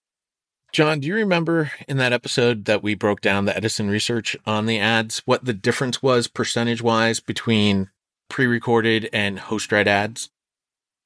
[0.74, 4.66] John, do you remember in that episode that we broke down the Edison research on
[4.66, 7.90] the ads, what the difference was percentage wise between
[8.30, 10.32] pre recorded and host read ads?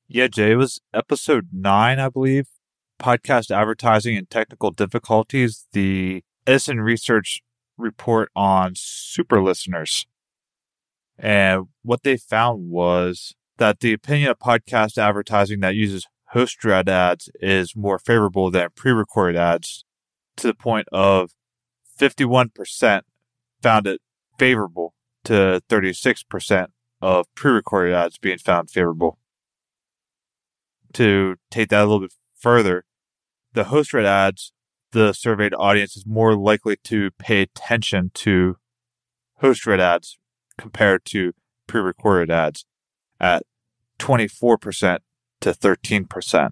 [0.08, 2.47] Yeah, Jay, it was episode nine, I believe.
[2.99, 5.67] Podcast advertising and technical difficulties.
[5.73, 7.41] The Edison research
[7.78, 10.08] report on super listeners.
[11.17, 16.89] And what they found was that the opinion of podcast advertising that uses host read
[16.89, 19.86] ads is more favorable than pre recorded ads
[20.38, 21.32] to the point of
[22.00, 23.02] 51%
[23.62, 24.02] found it
[24.38, 24.93] favorable
[25.26, 26.67] to 36%
[27.02, 29.19] of pre recorded ads being found favorable.
[30.93, 32.86] To take that a little bit further,
[33.54, 34.54] the host read ads,
[34.91, 38.56] the surveyed audience is more likely to pay attention to
[39.36, 40.17] host read ads
[40.58, 41.34] compared to
[41.67, 42.65] pre recorded ads
[43.19, 43.43] at
[43.99, 44.99] 24%
[45.41, 46.51] to 13%.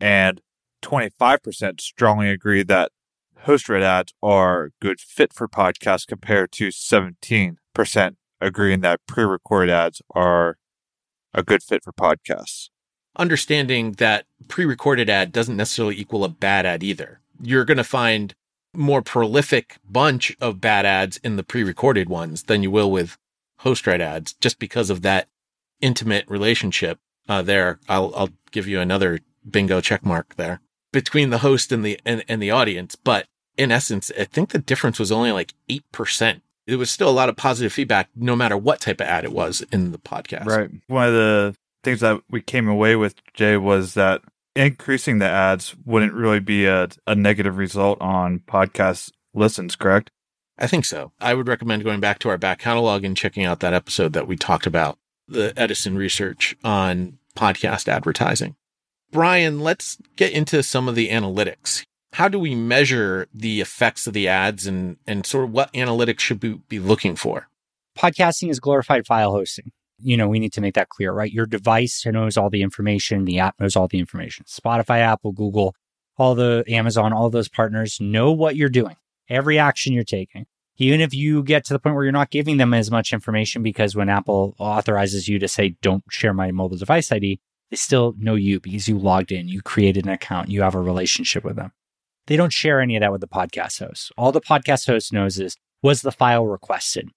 [0.00, 0.40] And
[0.82, 2.90] 25% strongly agree that
[3.42, 7.56] host read ads are a good fit for podcasts compared to 17%
[8.40, 10.58] agreeing that pre recorded ads are
[11.32, 12.68] a good fit for podcasts.
[13.16, 17.20] Understanding that pre recorded ad doesn't necessarily equal a bad ad either.
[17.40, 18.34] You're going to find
[18.74, 23.16] more prolific bunch of bad ads in the pre recorded ones than you will with
[23.58, 25.28] host read ads just because of that
[25.82, 27.78] intimate relationship uh, there.
[27.88, 30.60] I'll, I'll give you another bingo check mark there
[30.92, 32.94] between the host and the, and, and the audience.
[32.94, 33.26] But
[33.58, 36.40] in essence, I think the difference was only like 8%.
[36.66, 39.32] It was still a lot of positive feedback, no matter what type of ad it
[39.32, 40.46] was in the podcast.
[40.46, 40.70] Right.
[40.86, 44.22] One of the things that we came away with, Jay, was that
[44.54, 50.10] increasing the ads wouldn't really be a, a negative result on podcast listens, correct?
[50.58, 51.12] I think so.
[51.20, 54.28] I would recommend going back to our back catalog and checking out that episode that
[54.28, 58.56] we talked about the Edison research on podcast advertising.
[59.10, 61.84] Bryan, let's get into some of the analytics.
[62.14, 66.20] How do we measure the effects of the ads and, and sort of what analytics
[66.20, 67.48] should we be looking for?
[67.98, 69.70] Podcasting is glorified file hosting.
[69.98, 71.30] You know, we need to make that clear, right?
[71.30, 74.44] Your device knows all the information, the app knows all the information.
[74.46, 75.74] Spotify, Apple, Google,
[76.16, 78.96] all the Amazon, all those partners know what you're doing,
[79.28, 80.46] every action you're taking.
[80.78, 83.62] Even if you get to the point where you're not giving them as much information
[83.62, 88.14] because when Apple authorizes you to say, don't share my mobile device ID, they still
[88.18, 91.56] know you because you logged in, you created an account, you have a relationship with
[91.56, 91.72] them.
[92.26, 94.12] They don't share any of that with the podcast host.
[94.16, 97.08] All the podcast host knows is, was the file requested?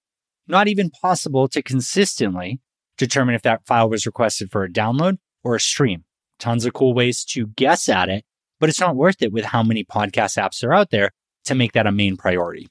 [0.48, 2.60] Not even possible to consistently
[2.98, 6.04] determine if that file was requested for a download or a stream.
[6.39, 8.26] Tons of cool ways to guess at it,
[8.60, 11.12] but it's not worth it with how many podcast apps are out there
[11.46, 12.68] to make that a main priority.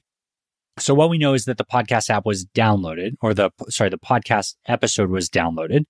[0.77, 3.97] So what we know is that the podcast app was downloaded or the, sorry, the
[3.97, 5.85] podcast episode was downloaded.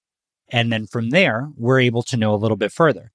[0.49, 3.11] And then from there, we're able to know a little bit further.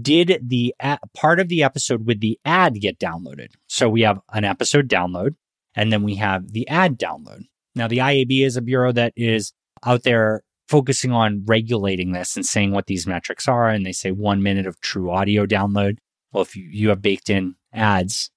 [0.00, 0.74] Did the
[1.14, 3.48] part of the episode with the ad get downloaded?
[3.66, 5.34] So we have an episode download
[5.74, 7.42] and then we have the ad download.
[7.74, 9.52] Now the IAB is a bureau that is
[9.84, 13.68] out there focusing on regulating this and saying what these metrics are.
[13.68, 15.98] And they say one minute of true audio download.
[16.32, 18.30] Well, if you have baked in ads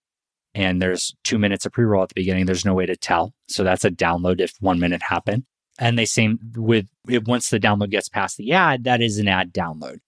[0.53, 3.33] and there's two minutes of pre-roll at the beginning, there's no way to tell.
[3.47, 5.43] So that's a download if one minute happened.
[5.79, 9.53] And they say with once the download gets past the ad, that is an ad
[9.53, 9.99] download.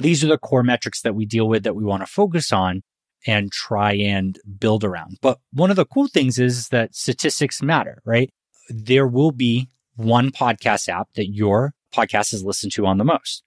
[0.00, 2.82] These are the core metrics that we deal with that we want to focus on
[3.26, 5.18] and try and build around.
[5.22, 8.28] But one of the cool things is that statistics matter, right?
[8.68, 13.42] There will be one podcast app that your podcast is listened to on the most.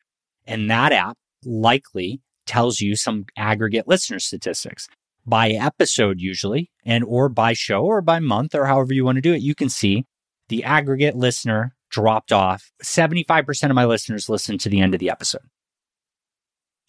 [0.46, 4.88] And that app likely tells you some aggregate listener statistics
[5.28, 9.22] by episode usually and or by show or by month or however you want to
[9.22, 9.42] do it.
[9.42, 10.06] You can see
[10.48, 12.72] the aggregate listener dropped off.
[12.84, 15.42] 75% of my listeners listen to the end of the episode.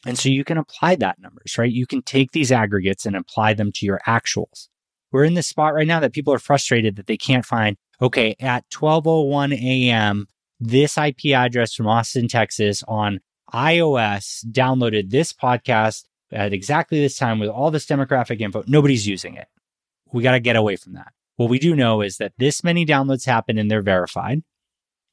[0.06, 1.70] And so you can apply that numbers, right?
[1.70, 4.68] You can take these aggregates and apply them to your actuals.
[5.10, 8.36] We're in this spot right now that people are frustrated that they can't find, okay,
[8.38, 10.26] at 1201 a.m.,
[10.60, 13.20] this IP address from Austin, Texas on
[13.52, 18.64] iOS downloaded this podcast at exactly this time with all this demographic info.
[18.66, 19.48] Nobody's using it.
[20.12, 21.12] We got to get away from that.
[21.36, 24.42] What we do know is that this many downloads happen and they're verified.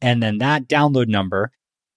[0.02, 1.52] And then that download number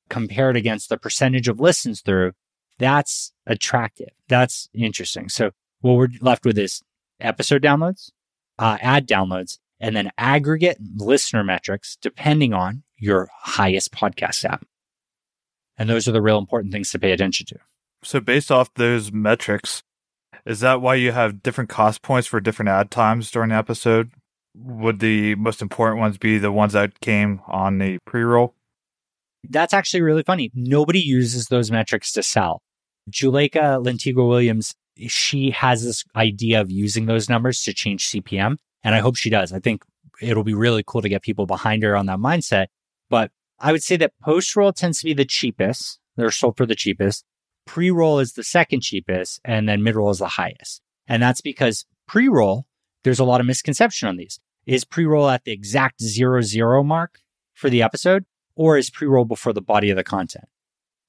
[0.08, 2.32] compared against the percentage of listens through,
[2.78, 4.10] that's attractive.
[4.28, 5.28] That's interesting.
[5.28, 6.82] So what we're left with is
[7.20, 8.10] episode downloads,
[8.58, 14.64] uh, ad downloads, and then aggregate listener metrics depending on your highest podcast app.
[15.76, 17.58] And those are the real important things to pay attention to.
[18.08, 19.82] So based off those metrics,
[20.46, 24.12] is that why you have different cost points for different ad times during the episode?
[24.54, 28.54] Would the most important ones be the ones that came on the pre-roll?
[29.46, 30.50] That's actually really funny.
[30.54, 32.62] Nobody uses those metrics to sell.
[33.10, 34.74] Juleyka Lantigua Williams,
[35.06, 38.56] she has this idea of using those numbers to change CPM.
[38.82, 39.52] And I hope she does.
[39.52, 39.82] I think
[40.22, 42.68] it'll be really cool to get people behind her on that mindset.
[43.10, 46.00] But I would say that post roll tends to be the cheapest.
[46.16, 47.26] They're sold for the cheapest.
[47.68, 50.80] Pre roll is the second cheapest, and then mid roll is the highest.
[51.06, 52.64] And that's because pre roll,
[53.04, 54.40] there's a lot of misconception on these.
[54.64, 57.20] Is pre roll at the exact zero zero mark
[57.52, 58.24] for the episode,
[58.56, 60.46] or is pre roll before the body of the content?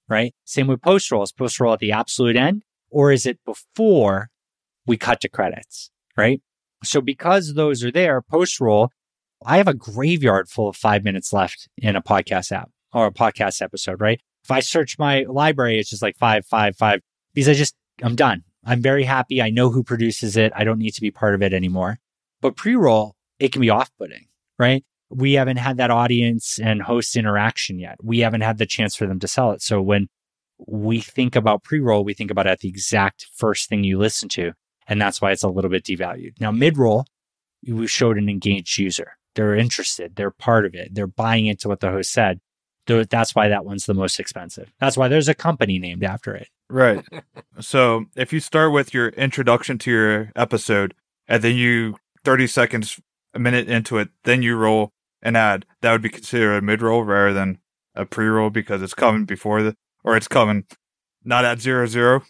[0.09, 0.35] Right?
[0.43, 1.23] Same with post roll.
[1.23, 4.29] Is post roll at the absolute end, or is it before
[4.85, 5.91] we cut to credits?
[6.17, 6.41] Right?
[6.83, 8.91] So because those are there, post roll,
[9.45, 13.13] I have a graveyard full of five minutes left in a podcast app or a
[13.13, 14.19] podcast episode, right?
[14.49, 17.01] If I search my library, it's just like five, five, five,
[17.35, 18.43] because I just, I'm done.
[18.65, 19.43] I'm very happy.
[19.43, 20.51] I know who produces it.
[20.55, 21.99] I don't need to be part of it anymore.
[22.41, 24.25] But pre roll, it can be off putting,
[24.57, 24.83] right?
[25.11, 27.97] We haven't had that audience and host interaction yet.
[28.03, 29.61] We haven't had the chance for them to sell it.
[29.61, 30.07] So when
[30.67, 33.99] we think about pre roll, we think about it at the exact first thing you
[33.99, 34.53] listen to.
[34.87, 36.39] And that's why it's a little bit devalued.
[36.39, 37.05] Now, mid roll,
[37.67, 39.13] we showed an engaged user.
[39.35, 40.15] They're interested.
[40.15, 40.95] They're part of it.
[40.95, 42.39] They're buying into what the host said.
[42.97, 44.71] That's why that one's the most expensive.
[44.79, 46.49] That's why there's a company named after it.
[46.69, 47.05] Right.
[47.59, 50.93] so if you start with your introduction to your episode
[51.27, 52.99] and then you 30 seconds,
[53.33, 56.81] a minute into it, then you roll an ad, that would be considered a mid
[56.81, 57.59] roll rather than
[57.95, 60.65] a pre roll because it's coming before the, or it's coming
[61.23, 62.23] not at zero zero.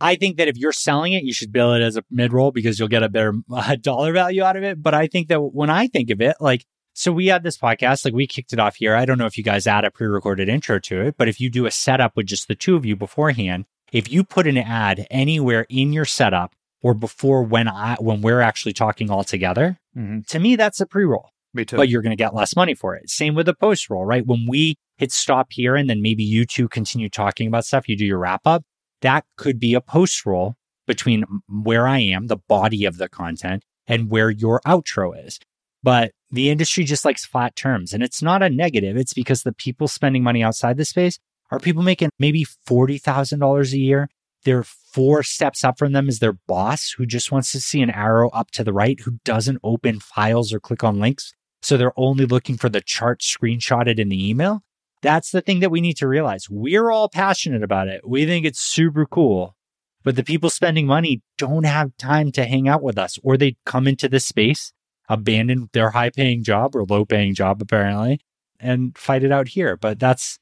[0.00, 2.52] I think that if you're selling it, you should bill it as a mid roll
[2.52, 4.82] because you'll get a better uh, dollar value out of it.
[4.82, 8.04] But I think that when I think of it, like, so we had this podcast,
[8.04, 8.94] like we kicked it off here.
[8.94, 11.40] I don't know if you guys add a pre recorded intro to it, but if
[11.40, 14.56] you do a setup with just the two of you beforehand If you put an
[14.58, 19.78] ad anywhere in your setup or before when I when we're actually talking all together,
[19.96, 20.20] Mm-hmm.
[20.28, 21.30] to me that's a pre-roll.
[21.52, 21.76] Me too.
[21.76, 23.10] But you're going to get less money for it.
[23.10, 24.24] Same with the post roll, right?
[24.24, 27.96] When we hit stop here and then maybe you two continue talking about stuff, you
[27.96, 28.62] do your wrap up,
[29.02, 30.54] that could be a post roll
[30.86, 35.40] between where I am, the body of the content, and where your outro is.
[35.82, 37.92] But the industry just likes flat terms.
[37.92, 38.96] And it's not a negative.
[38.96, 41.18] It's because the people spending money outside the space
[41.50, 44.08] are people making maybe $40,000 a year.
[44.44, 47.90] They're four steps up from them is their boss who just wants to see an
[47.90, 51.32] arrow up to the right, who doesn't open files or click on links.
[51.62, 54.62] So they're only looking for the chart screenshotted in the email.
[55.02, 56.48] That's the thing that we need to realize.
[56.50, 58.06] We're all passionate about it.
[58.06, 59.56] We think it's super cool,
[60.04, 63.56] but the people spending money don't have time to hang out with us or they
[63.66, 64.72] come into this space,
[65.10, 68.20] abandon their high paying job or low paying job, apparently,
[68.58, 69.76] and fight it out here.
[69.76, 70.38] But that's,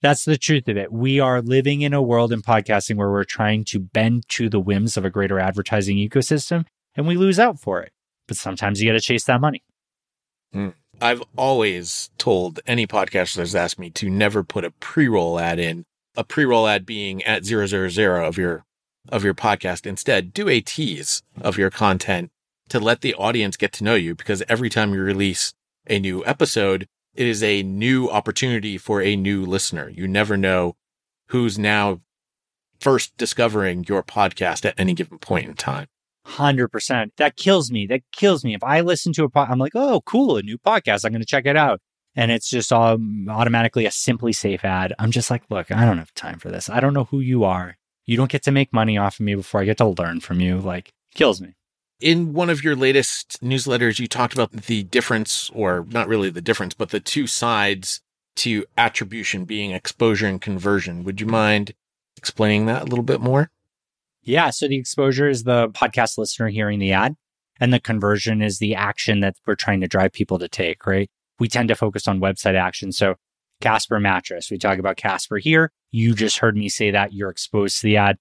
[0.00, 0.90] that's the truth of it.
[0.90, 4.58] We are living in a world in podcasting where we're trying to bend to the
[4.58, 6.64] whims of a greater advertising ecosystem
[6.96, 7.92] and we lose out for it.
[8.26, 9.62] But sometimes you got to chase that money.
[10.54, 10.72] Mm.
[11.00, 15.84] I've always told any podcaster that's asked me to never put a pre-roll ad in.
[16.16, 18.64] A pre-roll ad being at zero zero zero of your
[19.10, 19.84] of your podcast.
[19.84, 22.30] Instead, do a tease of your content
[22.68, 25.54] to let the audience get to know you because every time you release
[25.86, 29.88] a new episode, it is a new opportunity for a new listener.
[29.88, 30.76] You never know
[31.28, 32.00] who's now
[32.80, 35.86] first discovering your podcast at any given point in time.
[36.24, 37.12] Hundred percent.
[37.18, 37.86] That kills me.
[37.86, 38.54] That kills me.
[38.54, 41.04] If I listen to a pod, I'm like, oh, cool, a new podcast.
[41.04, 41.80] I'm going to check it out,
[42.16, 44.92] and it's just um, automatically a SimpliSafe ad.
[44.98, 46.68] I'm just like, look, I don't have time for this.
[46.68, 47.76] I don't know who you are.
[48.06, 50.40] You don't get to make money off of me before I get to learn from
[50.40, 50.58] you.
[50.58, 51.54] Like, kills me.
[52.00, 56.42] In one of your latest newsletters, you talked about the difference, or not really the
[56.42, 58.00] difference, but the two sides
[58.36, 61.04] to attribution being exposure and conversion.
[61.04, 61.72] Would you mind
[62.16, 63.50] explaining that a little bit more?
[64.22, 64.50] Yeah.
[64.50, 67.14] So the exposure is the podcast listener hearing the ad,
[67.60, 71.10] and the conversion is the action that we're trying to drive people to take, right?
[71.38, 72.92] We tend to focus on website action.
[72.92, 73.14] So
[73.62, 75.72] Casper mattress, we talk about Casper here.
[75.92, 78.18] You just heard me say that you're exposed to the ad.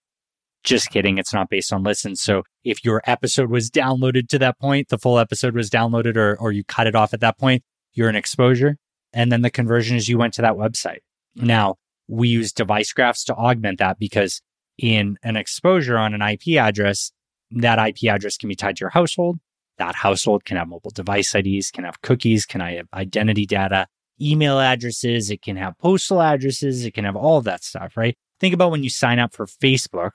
[0.66, 1.18] Just kidding.
[1.20, 2.22] It's not based on listens.
[2.22, 6.36] So if your episode was downloaded to that point, the full episode was downloaded or,
[6.40, 8.78] or you cut it off at that point, you're an exposure.
[9.14, 11.00] And then the conversion is you went to that website.
[11.38, 11.46] Mm-hmm.
[11.46, 11.76] Now
[12.08, 14.42] we use device graphs to augment that because
[14.78, 17.12] in an exposure on an IP address,
[17.52, 19.40] that IP address can be tied to your household.
[19.78, 23.88] That household can have mobile device IDs, can have cookies, can have identity data,
[24.22, 28.18] email addresses, it can have postal addresses, it can have all of that stuff, right?
[28.40, 30.12] Think about when you sign up for Facebook,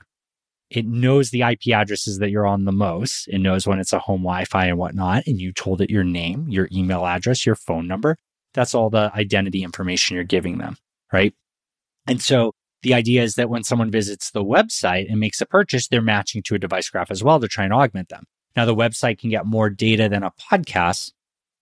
[0.71, 3.27] it knows the IP addresses that you're on the most.
[3.29, 5.27] It knows when it's a home Wi Fi and whatnot.
[5.27, 8.17] And you told it your name, your email address, your phone number.
[8.55, 10.77] That's all the identity information you're giving them,
[11.13, 11.35] right?
[12.07, 12.53] And so
[12.83, 16.43] the idea is that when someone visits the website and makes a purchase, they're matching
[16.45, 18.25] to a device graph as well to try and augment them.
[18.57, 21.13] Now, the website can get more data than a podcast.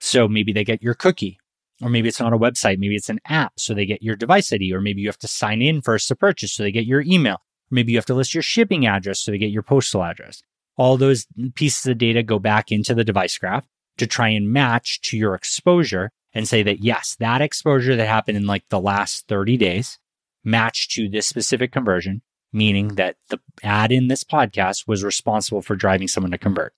[0.01, 1.39] So maybe they get your cookie,
[1.83, 2.79] or maybe it's not a website.
[2.79, 3.55] Maybe it's an app.
[3.57, 6.17] So they get your device ID, or maybe you have to sign in first to
[6.17, 6.53] purchase.
[6.53, 7.39] So they get your email.
[7.71, 9.21] Maybe you have to list your shipping address.
[9.21, 10.43] So they get your postal address.
[10.77, 13.67] All those pieces of data go back into the device graph
[13.99, 18.37] to try and match to your exposure and say that, yes, that exposure that happened
[18.37, 19.99] in like the last 30 days
[20.45, 25.75] matched to this specific conversion, meaning that the ad in this podcast was responsible for
[25.75, 26.73] driving someone to convert.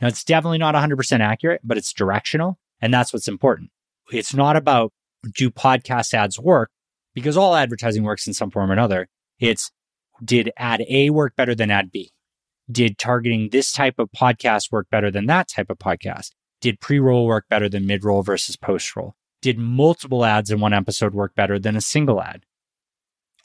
[0.00, 2.58] Now, it's definitely not 100% accurate, but it's directional.
[2.80, 3.70] And that's what's important.
[4.10, 4.92] It's not about
[5.34, 6.70] do podcast ads work
[7.14, 9.08] because all advertising works in some form or another.
[9.38, 9.70] It's
[10.24, 12.12] did ad A work better than ad B?
[12.70, 16.30] Did targeting this type of podcast work better than that type of podcast?
[16.60, 19.14] Did pre roll work better than mid roll versus post roll?
[19.40, 22.44] Did multiple ads in one episode work better than a single ad?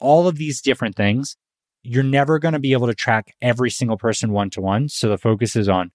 [0.00, 1.36] All of these different things,
[1.82, 4.88] you're never going to be able to track every single person one to one.
[4.88, 5.90] So the focus is on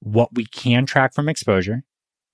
[0.00, 1.84] what we can track from exposure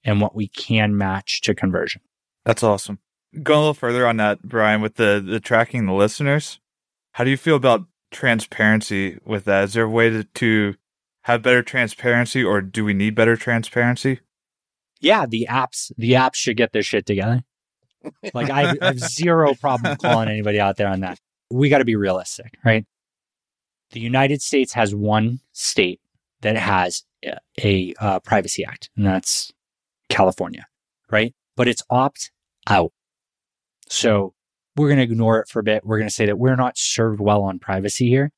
[0.02, 2.02] and what we can match to conversion.
[2.44, 2.98] That's awesome.
[3.42, 6.60] Going a little further on that, Bryan, with the, the tracking the listeners,
[7.14, 9.64] how do you feel about transparency with that?
[9.64, 10.74] Is there a way to, to
[11.22, 14.20] have better transparency or do we need better transparency?
[15.00, 17.44] Yeah, the apps, the apps should get their shit together.
[18.34, 21.20] Like I have zero problem calling anybody out there on that.
[21.50, 22.84] We got to be realistic, right?
[23.92, 26.00] The United States has one state
[26.40, 29.52] that has a, a uh, privacy act, and that's
[30.08, 30.66] California,
[31.12, 31.32] right?
[31.54, 32.32] But it's opt
[32.66, 32.92] out.
[33.88, 34.33] So
[34.76, 35.84] we're going to ignore it for a bit.
[35.84, 38.30] We're going to say that we're not served well on privacy here.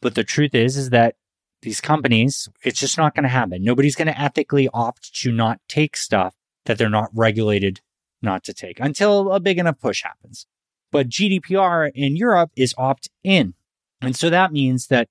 [0.00, 1.16] But the truth is, is that
[1.62, 3.62] these companies, it's just not going to happen.
[3.62, 6.34] Nobody's going to ethically opt to not take stuff
[6.64, 7.80] that they're not regulated
[8.22, 10.46] not to take until a big enough push happens.
[10.90, 13.54] But GDPR in Europe is opt in.
[14.00, 15.08] And so that means that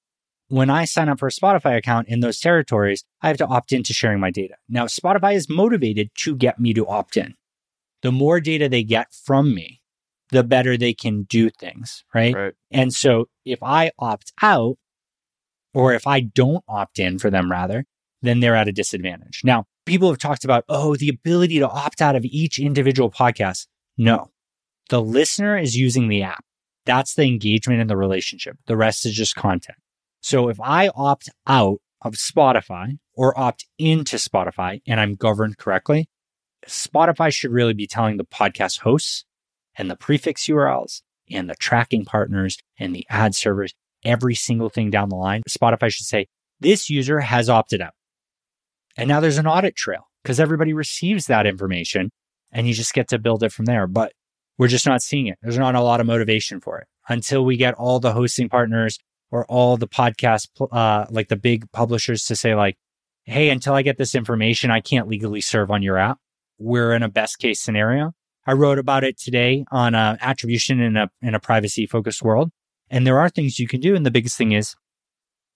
[0.48, 3.72] when I sign up for a Spotify account in those territories, I have to opt
[3.72, 4.56] into sharing my data.
[4.68, 7.36] Now, Spotify is motivated to get me to opt in.
[8.02, 9.79] The more data they get from me,
[10.32, 12.36] the better they can do things, right?
[12.36, 12.54] Right.
[12.72, 14.78] And so if I opt out,
[15.74, 17.86] or if I don't opt in for them, rather,
[18.22, 19.42] then they're at a disadvantage.
[19.44, 23.68] Now, people have talked about, oh, the ability to opt out of each individual podcast.
[23.98, 24.32] No,
[24.90, 26.44] the listener is using the app.
[26.86, 28.58] That's the engagement in the relationship.
[28.66, 29.78] The rest is just content.
[30.22, 36.10] So if I opt out of Spotify or opt into Spotify and I'm governed correctly,
[36.68, 39.26] Spotify should really be telling the podcast hosts
[39.80, 41.02] and the prefix URLs
[41.32, 43.74] and the tracking partners and the ad servers,
[44.04, 45.42] every single thing down the line.
[45.50, 46.28] Spotify should say,
[46.60, 47.94] this user has opted out.
[48.98, 52.12] And now there's an audit trail because everybody receives that information
[52.52, 53.88] and you just get to build it from there.
[53.88, 54.12] But
[54.58, 55.40] we're just not seeing it.
[55.42, 59.00] There's not a lot of motivation for it until we get all the hosting partners
[59.32, 62.76] or all the podcast, uh, like the big publishers to say like,
[63.24, 66.18] Hey, until I get this information, I can't legally serve on your app.
[66.58, 68.14] We're in a best case scenario.
[68.50, 72.50] I wrote about it today on uh, attribution in a, in a privacy focused world.
[72.90, 73.96] And there are things you can do.
[73.96, 74.76] And the biggest thing is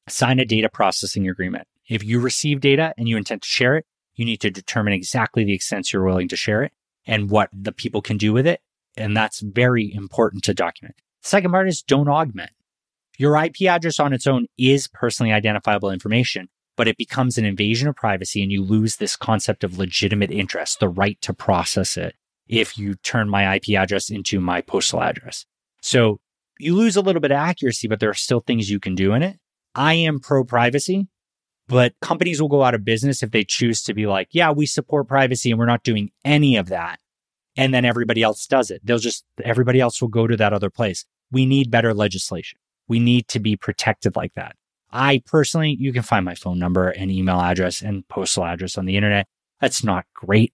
[0.07, 1.67] sign a data processing agreement.
[1.89, 5.43] If you receive data and you intend to share it, you need to determine exactly
[5.43, 6.71] the extent you're willing to share it
[7.07, 8.61] and what the people can do with it.
[8.95, 10.93] And that's very important to document.
[11.23, 12.51] Second part is don't augment.
[13.17, 17.87] Your IP address on its own is personally identifiable information, but it becomes an invasion
[17.87, 22.13] of privacy and you lose this concept of legitimate interest, the right to process it
[22.47, 25.45] if you turn my IP address into my postal address.
[25.81, 26.19] So
[26.59, 29.13] you lose a little bit of accuracy, but there are still things you can do
[29.13, 29.37] in it.
[29.75, 31.07] I am pro privacy,
[31.67, 34.65] but companies will go out of business if they choose to be like, yeah, we
[34.65, 36.99] support privacy and we're not doing any of that.
[37.55, 38.81] And then everybody else does it.
[38.83, 41.05] They'll just, everybody else will go to that other place.
[41.31, 42.59] We need better legislation.
[42.87, 44.55] We need to be protected like that.
[44.91, 48.85] I personally, you can find my phone number and email address and postal address on
[48.85, 49.27] the internet.
[49.59, 50.53] That's not great.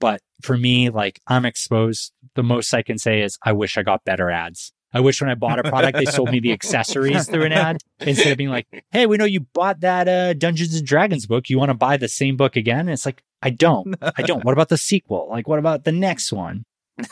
[0.00, 2.12] But for me, like I'm exposed.
[2.34, 4.72] The most I can say is I wish I got better ads.
[4.92, 7.82] I wish when I bought a product, they sold me the accessories through an ad
[8.00, 11.50] instead of being like, Hey, we know you bought that uh, Dungeons and Dragons book.
[11.50, 12.80] You want to buy the same book again?
[12.80, 13.96] And it's like, I don't.
[14.00, 14.44] I don't.
[14.44, 15.28] What about the sequel?
[15.28, 16.64] Like, what about the next one?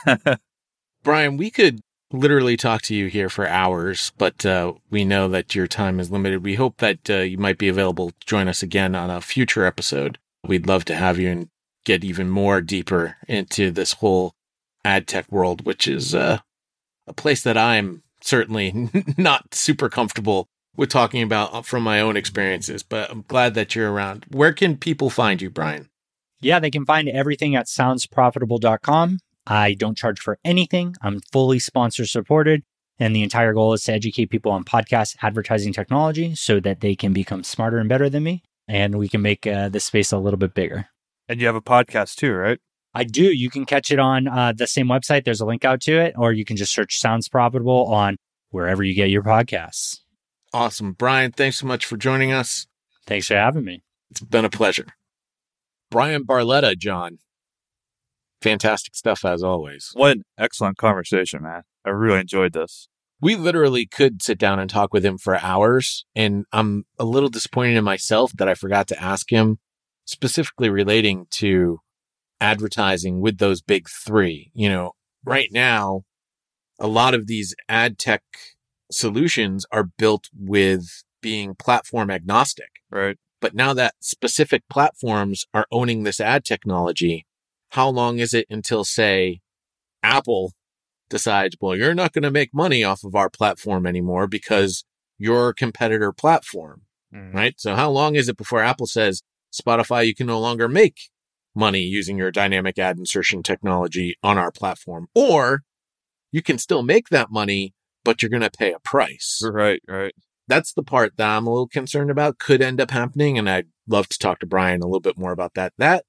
[1.03, 1.80] Bryan, we could
[2.12, 6.11] literally talk to you here for hours, but uh, we know that your time is
[6.11, 6.45] limited.
[6.45, 9.64] We hope that uh, you might be available to join us again on a future
[9.64, 10.18] episode.
[10.47, 11.49] We'd love to have you and
[11.85, 14.35] get even more deeper into this whole
[14.85, 16.39] ad tech world, which is uh,
[17.07, 22.16] a place that I'm certainly not super comfortable with talking about uh, from my own
[22.16, 24.24] experiences, but I'm glad that you're around.
[24.30, 25.89] Where can people find you, Bryan?
[26.41, 29.18] Yeah, they can find everything at soundsprofitable.com.
[29.47, 30.95] I don't charge for anything.
[31.03, 32.62] I'm fully sponsor supported.
[32.99, 36.95] And the entire goal is to educate people on podcast advertising technology so that they
[36.95, 38.43] can become smarter and better than me.
[38.68, 40.89] And we can make uh, this space a little bit bigger.
[41.33, 42.59] And you have a podcast too, right?
[42.93, 43.22] I do.
[43.22, 45.24] You can catch it on uh, the same website.
[45.24, 48.16] There's a link out to it, or you can just search Sounds Profitable on
[48.51, 50.01] wherever you get your podcasts.
[50.53, 50.93] Awesome.
[50.93, 52.66] Bryan, thanks so much for joining us.
[53.07, 53.83] Thanks for having me.
[54.11, 54.89] It's been a pleasure.
[55.91, 57.16] Bryan Barletta, John.
[58.43, 59.89] Fantastic stuff as always.
[59.95, 61.62] What an excellent conversation, man.
[61.83, 62.89] I really enjoyed this.
[63.22, 66.05] We literally could sit down and talk with him for hours.
[66.14, 69.61] And I'm a little disappointed in myself that I forgot to ask him
[70.05, 71.79] specifically relating to
[72.41, 74.51] advertising with those big three.
[74.55, 74.93] You know,
[75.25, 76.03] right now,
[76.79, 78.23] a lot of these ad tech
[78.91, 82.71] solutions are built with being platform agnostic.
[82.91, 83.17] Right.
[83.41, 87.27] But now that specific platforms are owning this ad technology,
[87.71, 89.41] how long is it until, say,
[90.03, 90.53] Apple
[91.09, 94.85] decides, well, you're not going to make money off of our platform anymore because
[95.19, 96.83] you're competitor platform,
[97.15, 97.33] mm.
[97.35, 97.55] right?
[97.59, 99.23] So how long is it before Apple says,
[99.53, 101.11] Spotify, you can no longer make
[101.55, 105.63] money using your dynamic ad insertion technology on our platform, or
[106.31, 107.75] you can still make that money,
[108.05, 109.41] but you're going to pay a price.
[109.45, 110.15] Right, right.
[110.49, 113.39] That's the part that I'm a little concerned about could end up happening.
[113.39, 115.73] And I'd love to talk to Bryan a little bit more about that.
[115.79, 116.05] That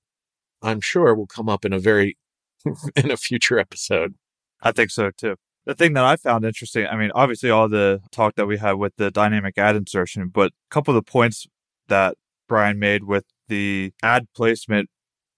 [0.61, 2.17] I'm sure will come up in a very,
[2.95, 4.15] in a future episode.
[4.61, 5.35] I think so too.
[5.65, 8.73] The thing that I found interesting, I mean, obviously all the talk that we had
[8.73, 11.45] with the dynamic ad insertion, but a couple of the points
[11.87, 12.15] that
[12.49, 14.89] Bryan made with the ad placement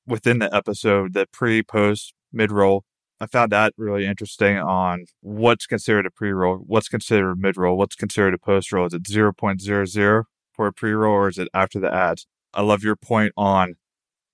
[0.07, 2.85] within the episode, the pre, post, mid roll.
[3.19, 7.57] I found that really interesting on what's considered a pre roll, what's considered a mid
[7.57, 8.85] roll, what's considered a post roll.
[8.85, 12.25] Is it 0.00 for a pre roll or is it after the ads?
[12.53, 13.75] I love your point on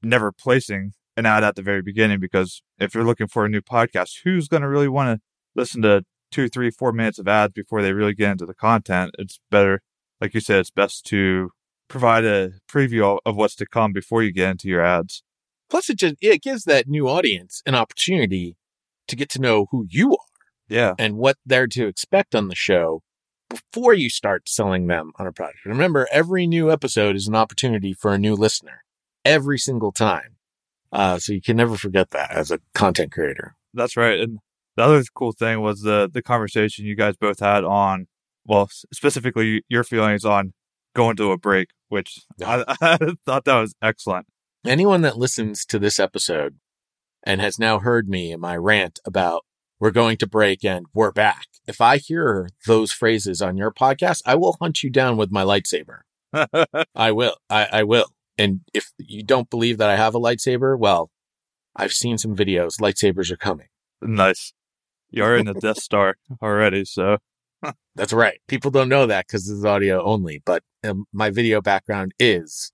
[0.04, 3.62] never placing an ad at the very beginning because if you're looking for a new
[3.62, 5.22] podcast, who's going to really want to
[5.56, 9.12] listen to two, three, four minutes of ads before they really get into the content.
[9.18, 9.82] It's better,
[10.20, 11.50] like you said, it's best to
[11.92, 15.24] provide a preview of what's to come before you get into your ads.
[15.70, 18.56] Plus, it just it gives that new audience an opportunity
[19.08, 20.18] to get to know who you are
[20.70, 20.94] Yeah.
[20.98, 23.02] and what they're to expect on the show
[23.50, 25.60] before you start selling them on a product.
[25.66, 28.84] Remember, every new episode is an opportunity for a new listener
[29.26, 30.38] every single time.
[30.92, 33.56] Uh, so you can never forget that as a content creator.
[33.74, 34.20] That's right.
[34.20, 34.40] And
[34.78, 38.08] the other cool thing was the the conversation you guys both had on,
[38.46, 40.54] well, specifically your feelings on
[40.94, 44.28] going to a break, which I, I thought that was excellent.
[44.66, 46.58] Anyone that listens to this episode
[47.24, 49.44] and has now heard me and my rant about
[49.80, 51.48] we're going to break and we're back.
[51.68, 55.44] If I hear those phrases on your podcast, I will hunt you down with my
[55.44, 56.02] lightsaber.
[56.96, 57.38] I will.
[57.50, 58.06] I, I will.
[58.38, 61.10] And if you don't believe that I have a lightsaber, well,
[61.76, 62.80] I've seen some videos.
[62.80, 63.68] Lightsabers are coming.
[64.02, 64.54] nice.
[65.10, 67.18] You're in the Death Star already, so
[67.96, 68.40] That's right.
[68.48, 72.72] People don't know that because this is audio only, but um, my video background is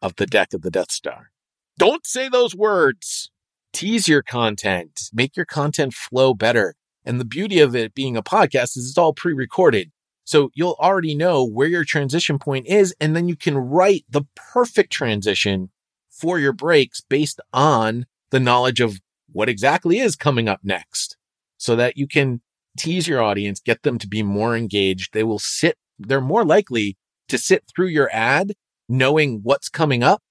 [0.00, 1.30] of the deck of the Death Star.
[1.78, 3.30] Don't say those words.
[3.72, 5.10] Tease your content.
[5.12, 6.74] Make your content flow better.
[7.04, 9.90] And the beauty of it being a podcast is it's all pre-recorded.
[10.24, 14.22] So you'll already know where your transition point is, and then you can write the
[14.36, 15.70] perfect transition
[16.10, 19.00] for your breaks based on the knowledge of
[19.32, 21.16] what exactly is coming up next
[21.56, 22.40] so that you can
[22.76, 25.12] tease your audience, get them to be more engaged.
[25.12, 26.96] They will sit, they're more likely
[27.28, 28.54] to sit through your ad
[28.88, 30.22] knowing what's coming up.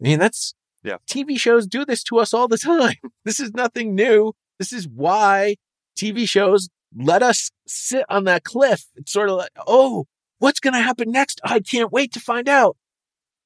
[0.00, 0.96] I mean, that's, Yeah.
[1.08, 2.96] TV shows do this to us all the time.
[3.24, 4.32] This is nothing new.
[4.58, 5.56] This is why
[5.96, 8.84] TV shows let us sit on that cliff.
[8.96, 10.06] It's sort of like, oh,
[10.38, 11.40] what's going to happen next?
[11.44, 12.76] I can't wait to find out.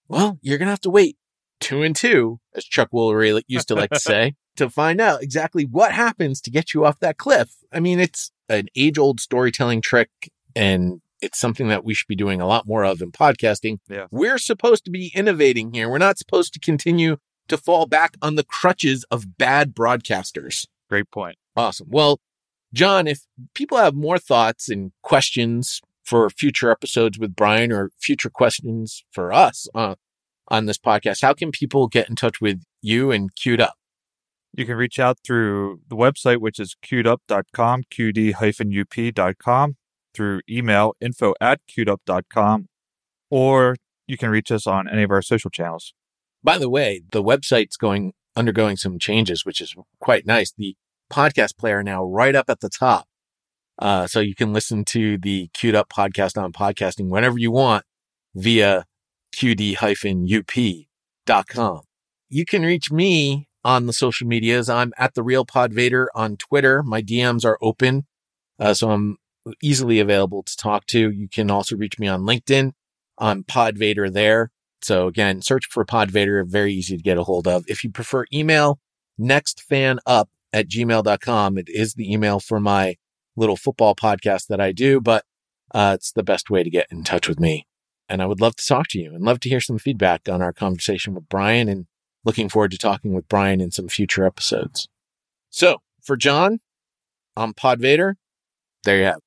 [0.09, 1.17] Well, you're going to have to wait
[1.61, 5.65] two and two, as Chuck Woolery used to like to say, to find out exactly
[5.65, 7.51] what happens to get you off that cliff.
[7.73, 10.11] I mean, it's an age old storytelling trick
[10.55, 13.79] and it's something that we should be doing a lot more of in podcasting.
[13.89, 14.07] Yeah.
[14.11, 15.89] We're supposed to be innovating here.
[15.89, 17.17] We're not supposed to continue
[17.49, 20.67] to fall back on the crutches of bad broadcasters.
[20.89, 21.37] great point.
[21.57, 21.89] Awesome.
[21.91, 22.21] Well,
[22.73, 23.21] John, if
[23.55, 29.33] people have more thoughts and questions for future episodes with Brian or future questions for
[29.33, 29.95] us uh,
[30.49, 33.75] on this podcast, how can people get in touch with you and Q'd Up?
[34.57, 39.77] You can reach out through the website, which is queuedup.com, qd-up.com,
[40.15, 42.69] through email, info at queuedup.com,
[43.31, 43.75] or
[44.07, 45.93] you can reach us on any of our social channels.
[46.43, 50.53] By the way, the website's going undergoing some changes, which is quite nice.
[50.57, 50.77] The
[51.11, 53.07] podcast player now right up at the top.
[53.79, 57.85] Uh, so you can listen to the Q'd Up podcast on podcasting whenever you want
[58.35, 58.85] via
[59.35, 60.87] qd-up.com.
[62.29, 64.69] You can reach me on the social medias.
[64.69, 66.83] I'm at the real PodVader on Twitter.
[66.83, 68.07] My DMs are open.
[68.59, 69.17] Uh, so I'm
[69.63, 71.11] easily available to talk to.
[71.11, 72.73] You can also reach me on LinkedIn.
[73.19, 74.51] I'm PodVader there.
[74.83, 76.47] So again, search for PodVader.
[76.47, 77.65] very easy to get a hold of.
[77.67, 78.79] If you prefer email,
[79.19, 81.59] nextfanup at gmail.com.
[81.59, 82.97] It is the email for my
[83.37, 85.25] little football podcast that I do, but
[85.75, 87.67] uh, it's the best way to get in touch with me.
[88.09, 90.43] And I would love to talk to you and love to hear some feedback on
[90.43, 91.87] our conversation with Bryan and
[92.25, 94.89] looking forward to talking with Bryan in some future episodes.
[95.51, 96.61] So for John,
[97.37, 98.15] I'm PodVader.
[98.85, 99.24] There you have.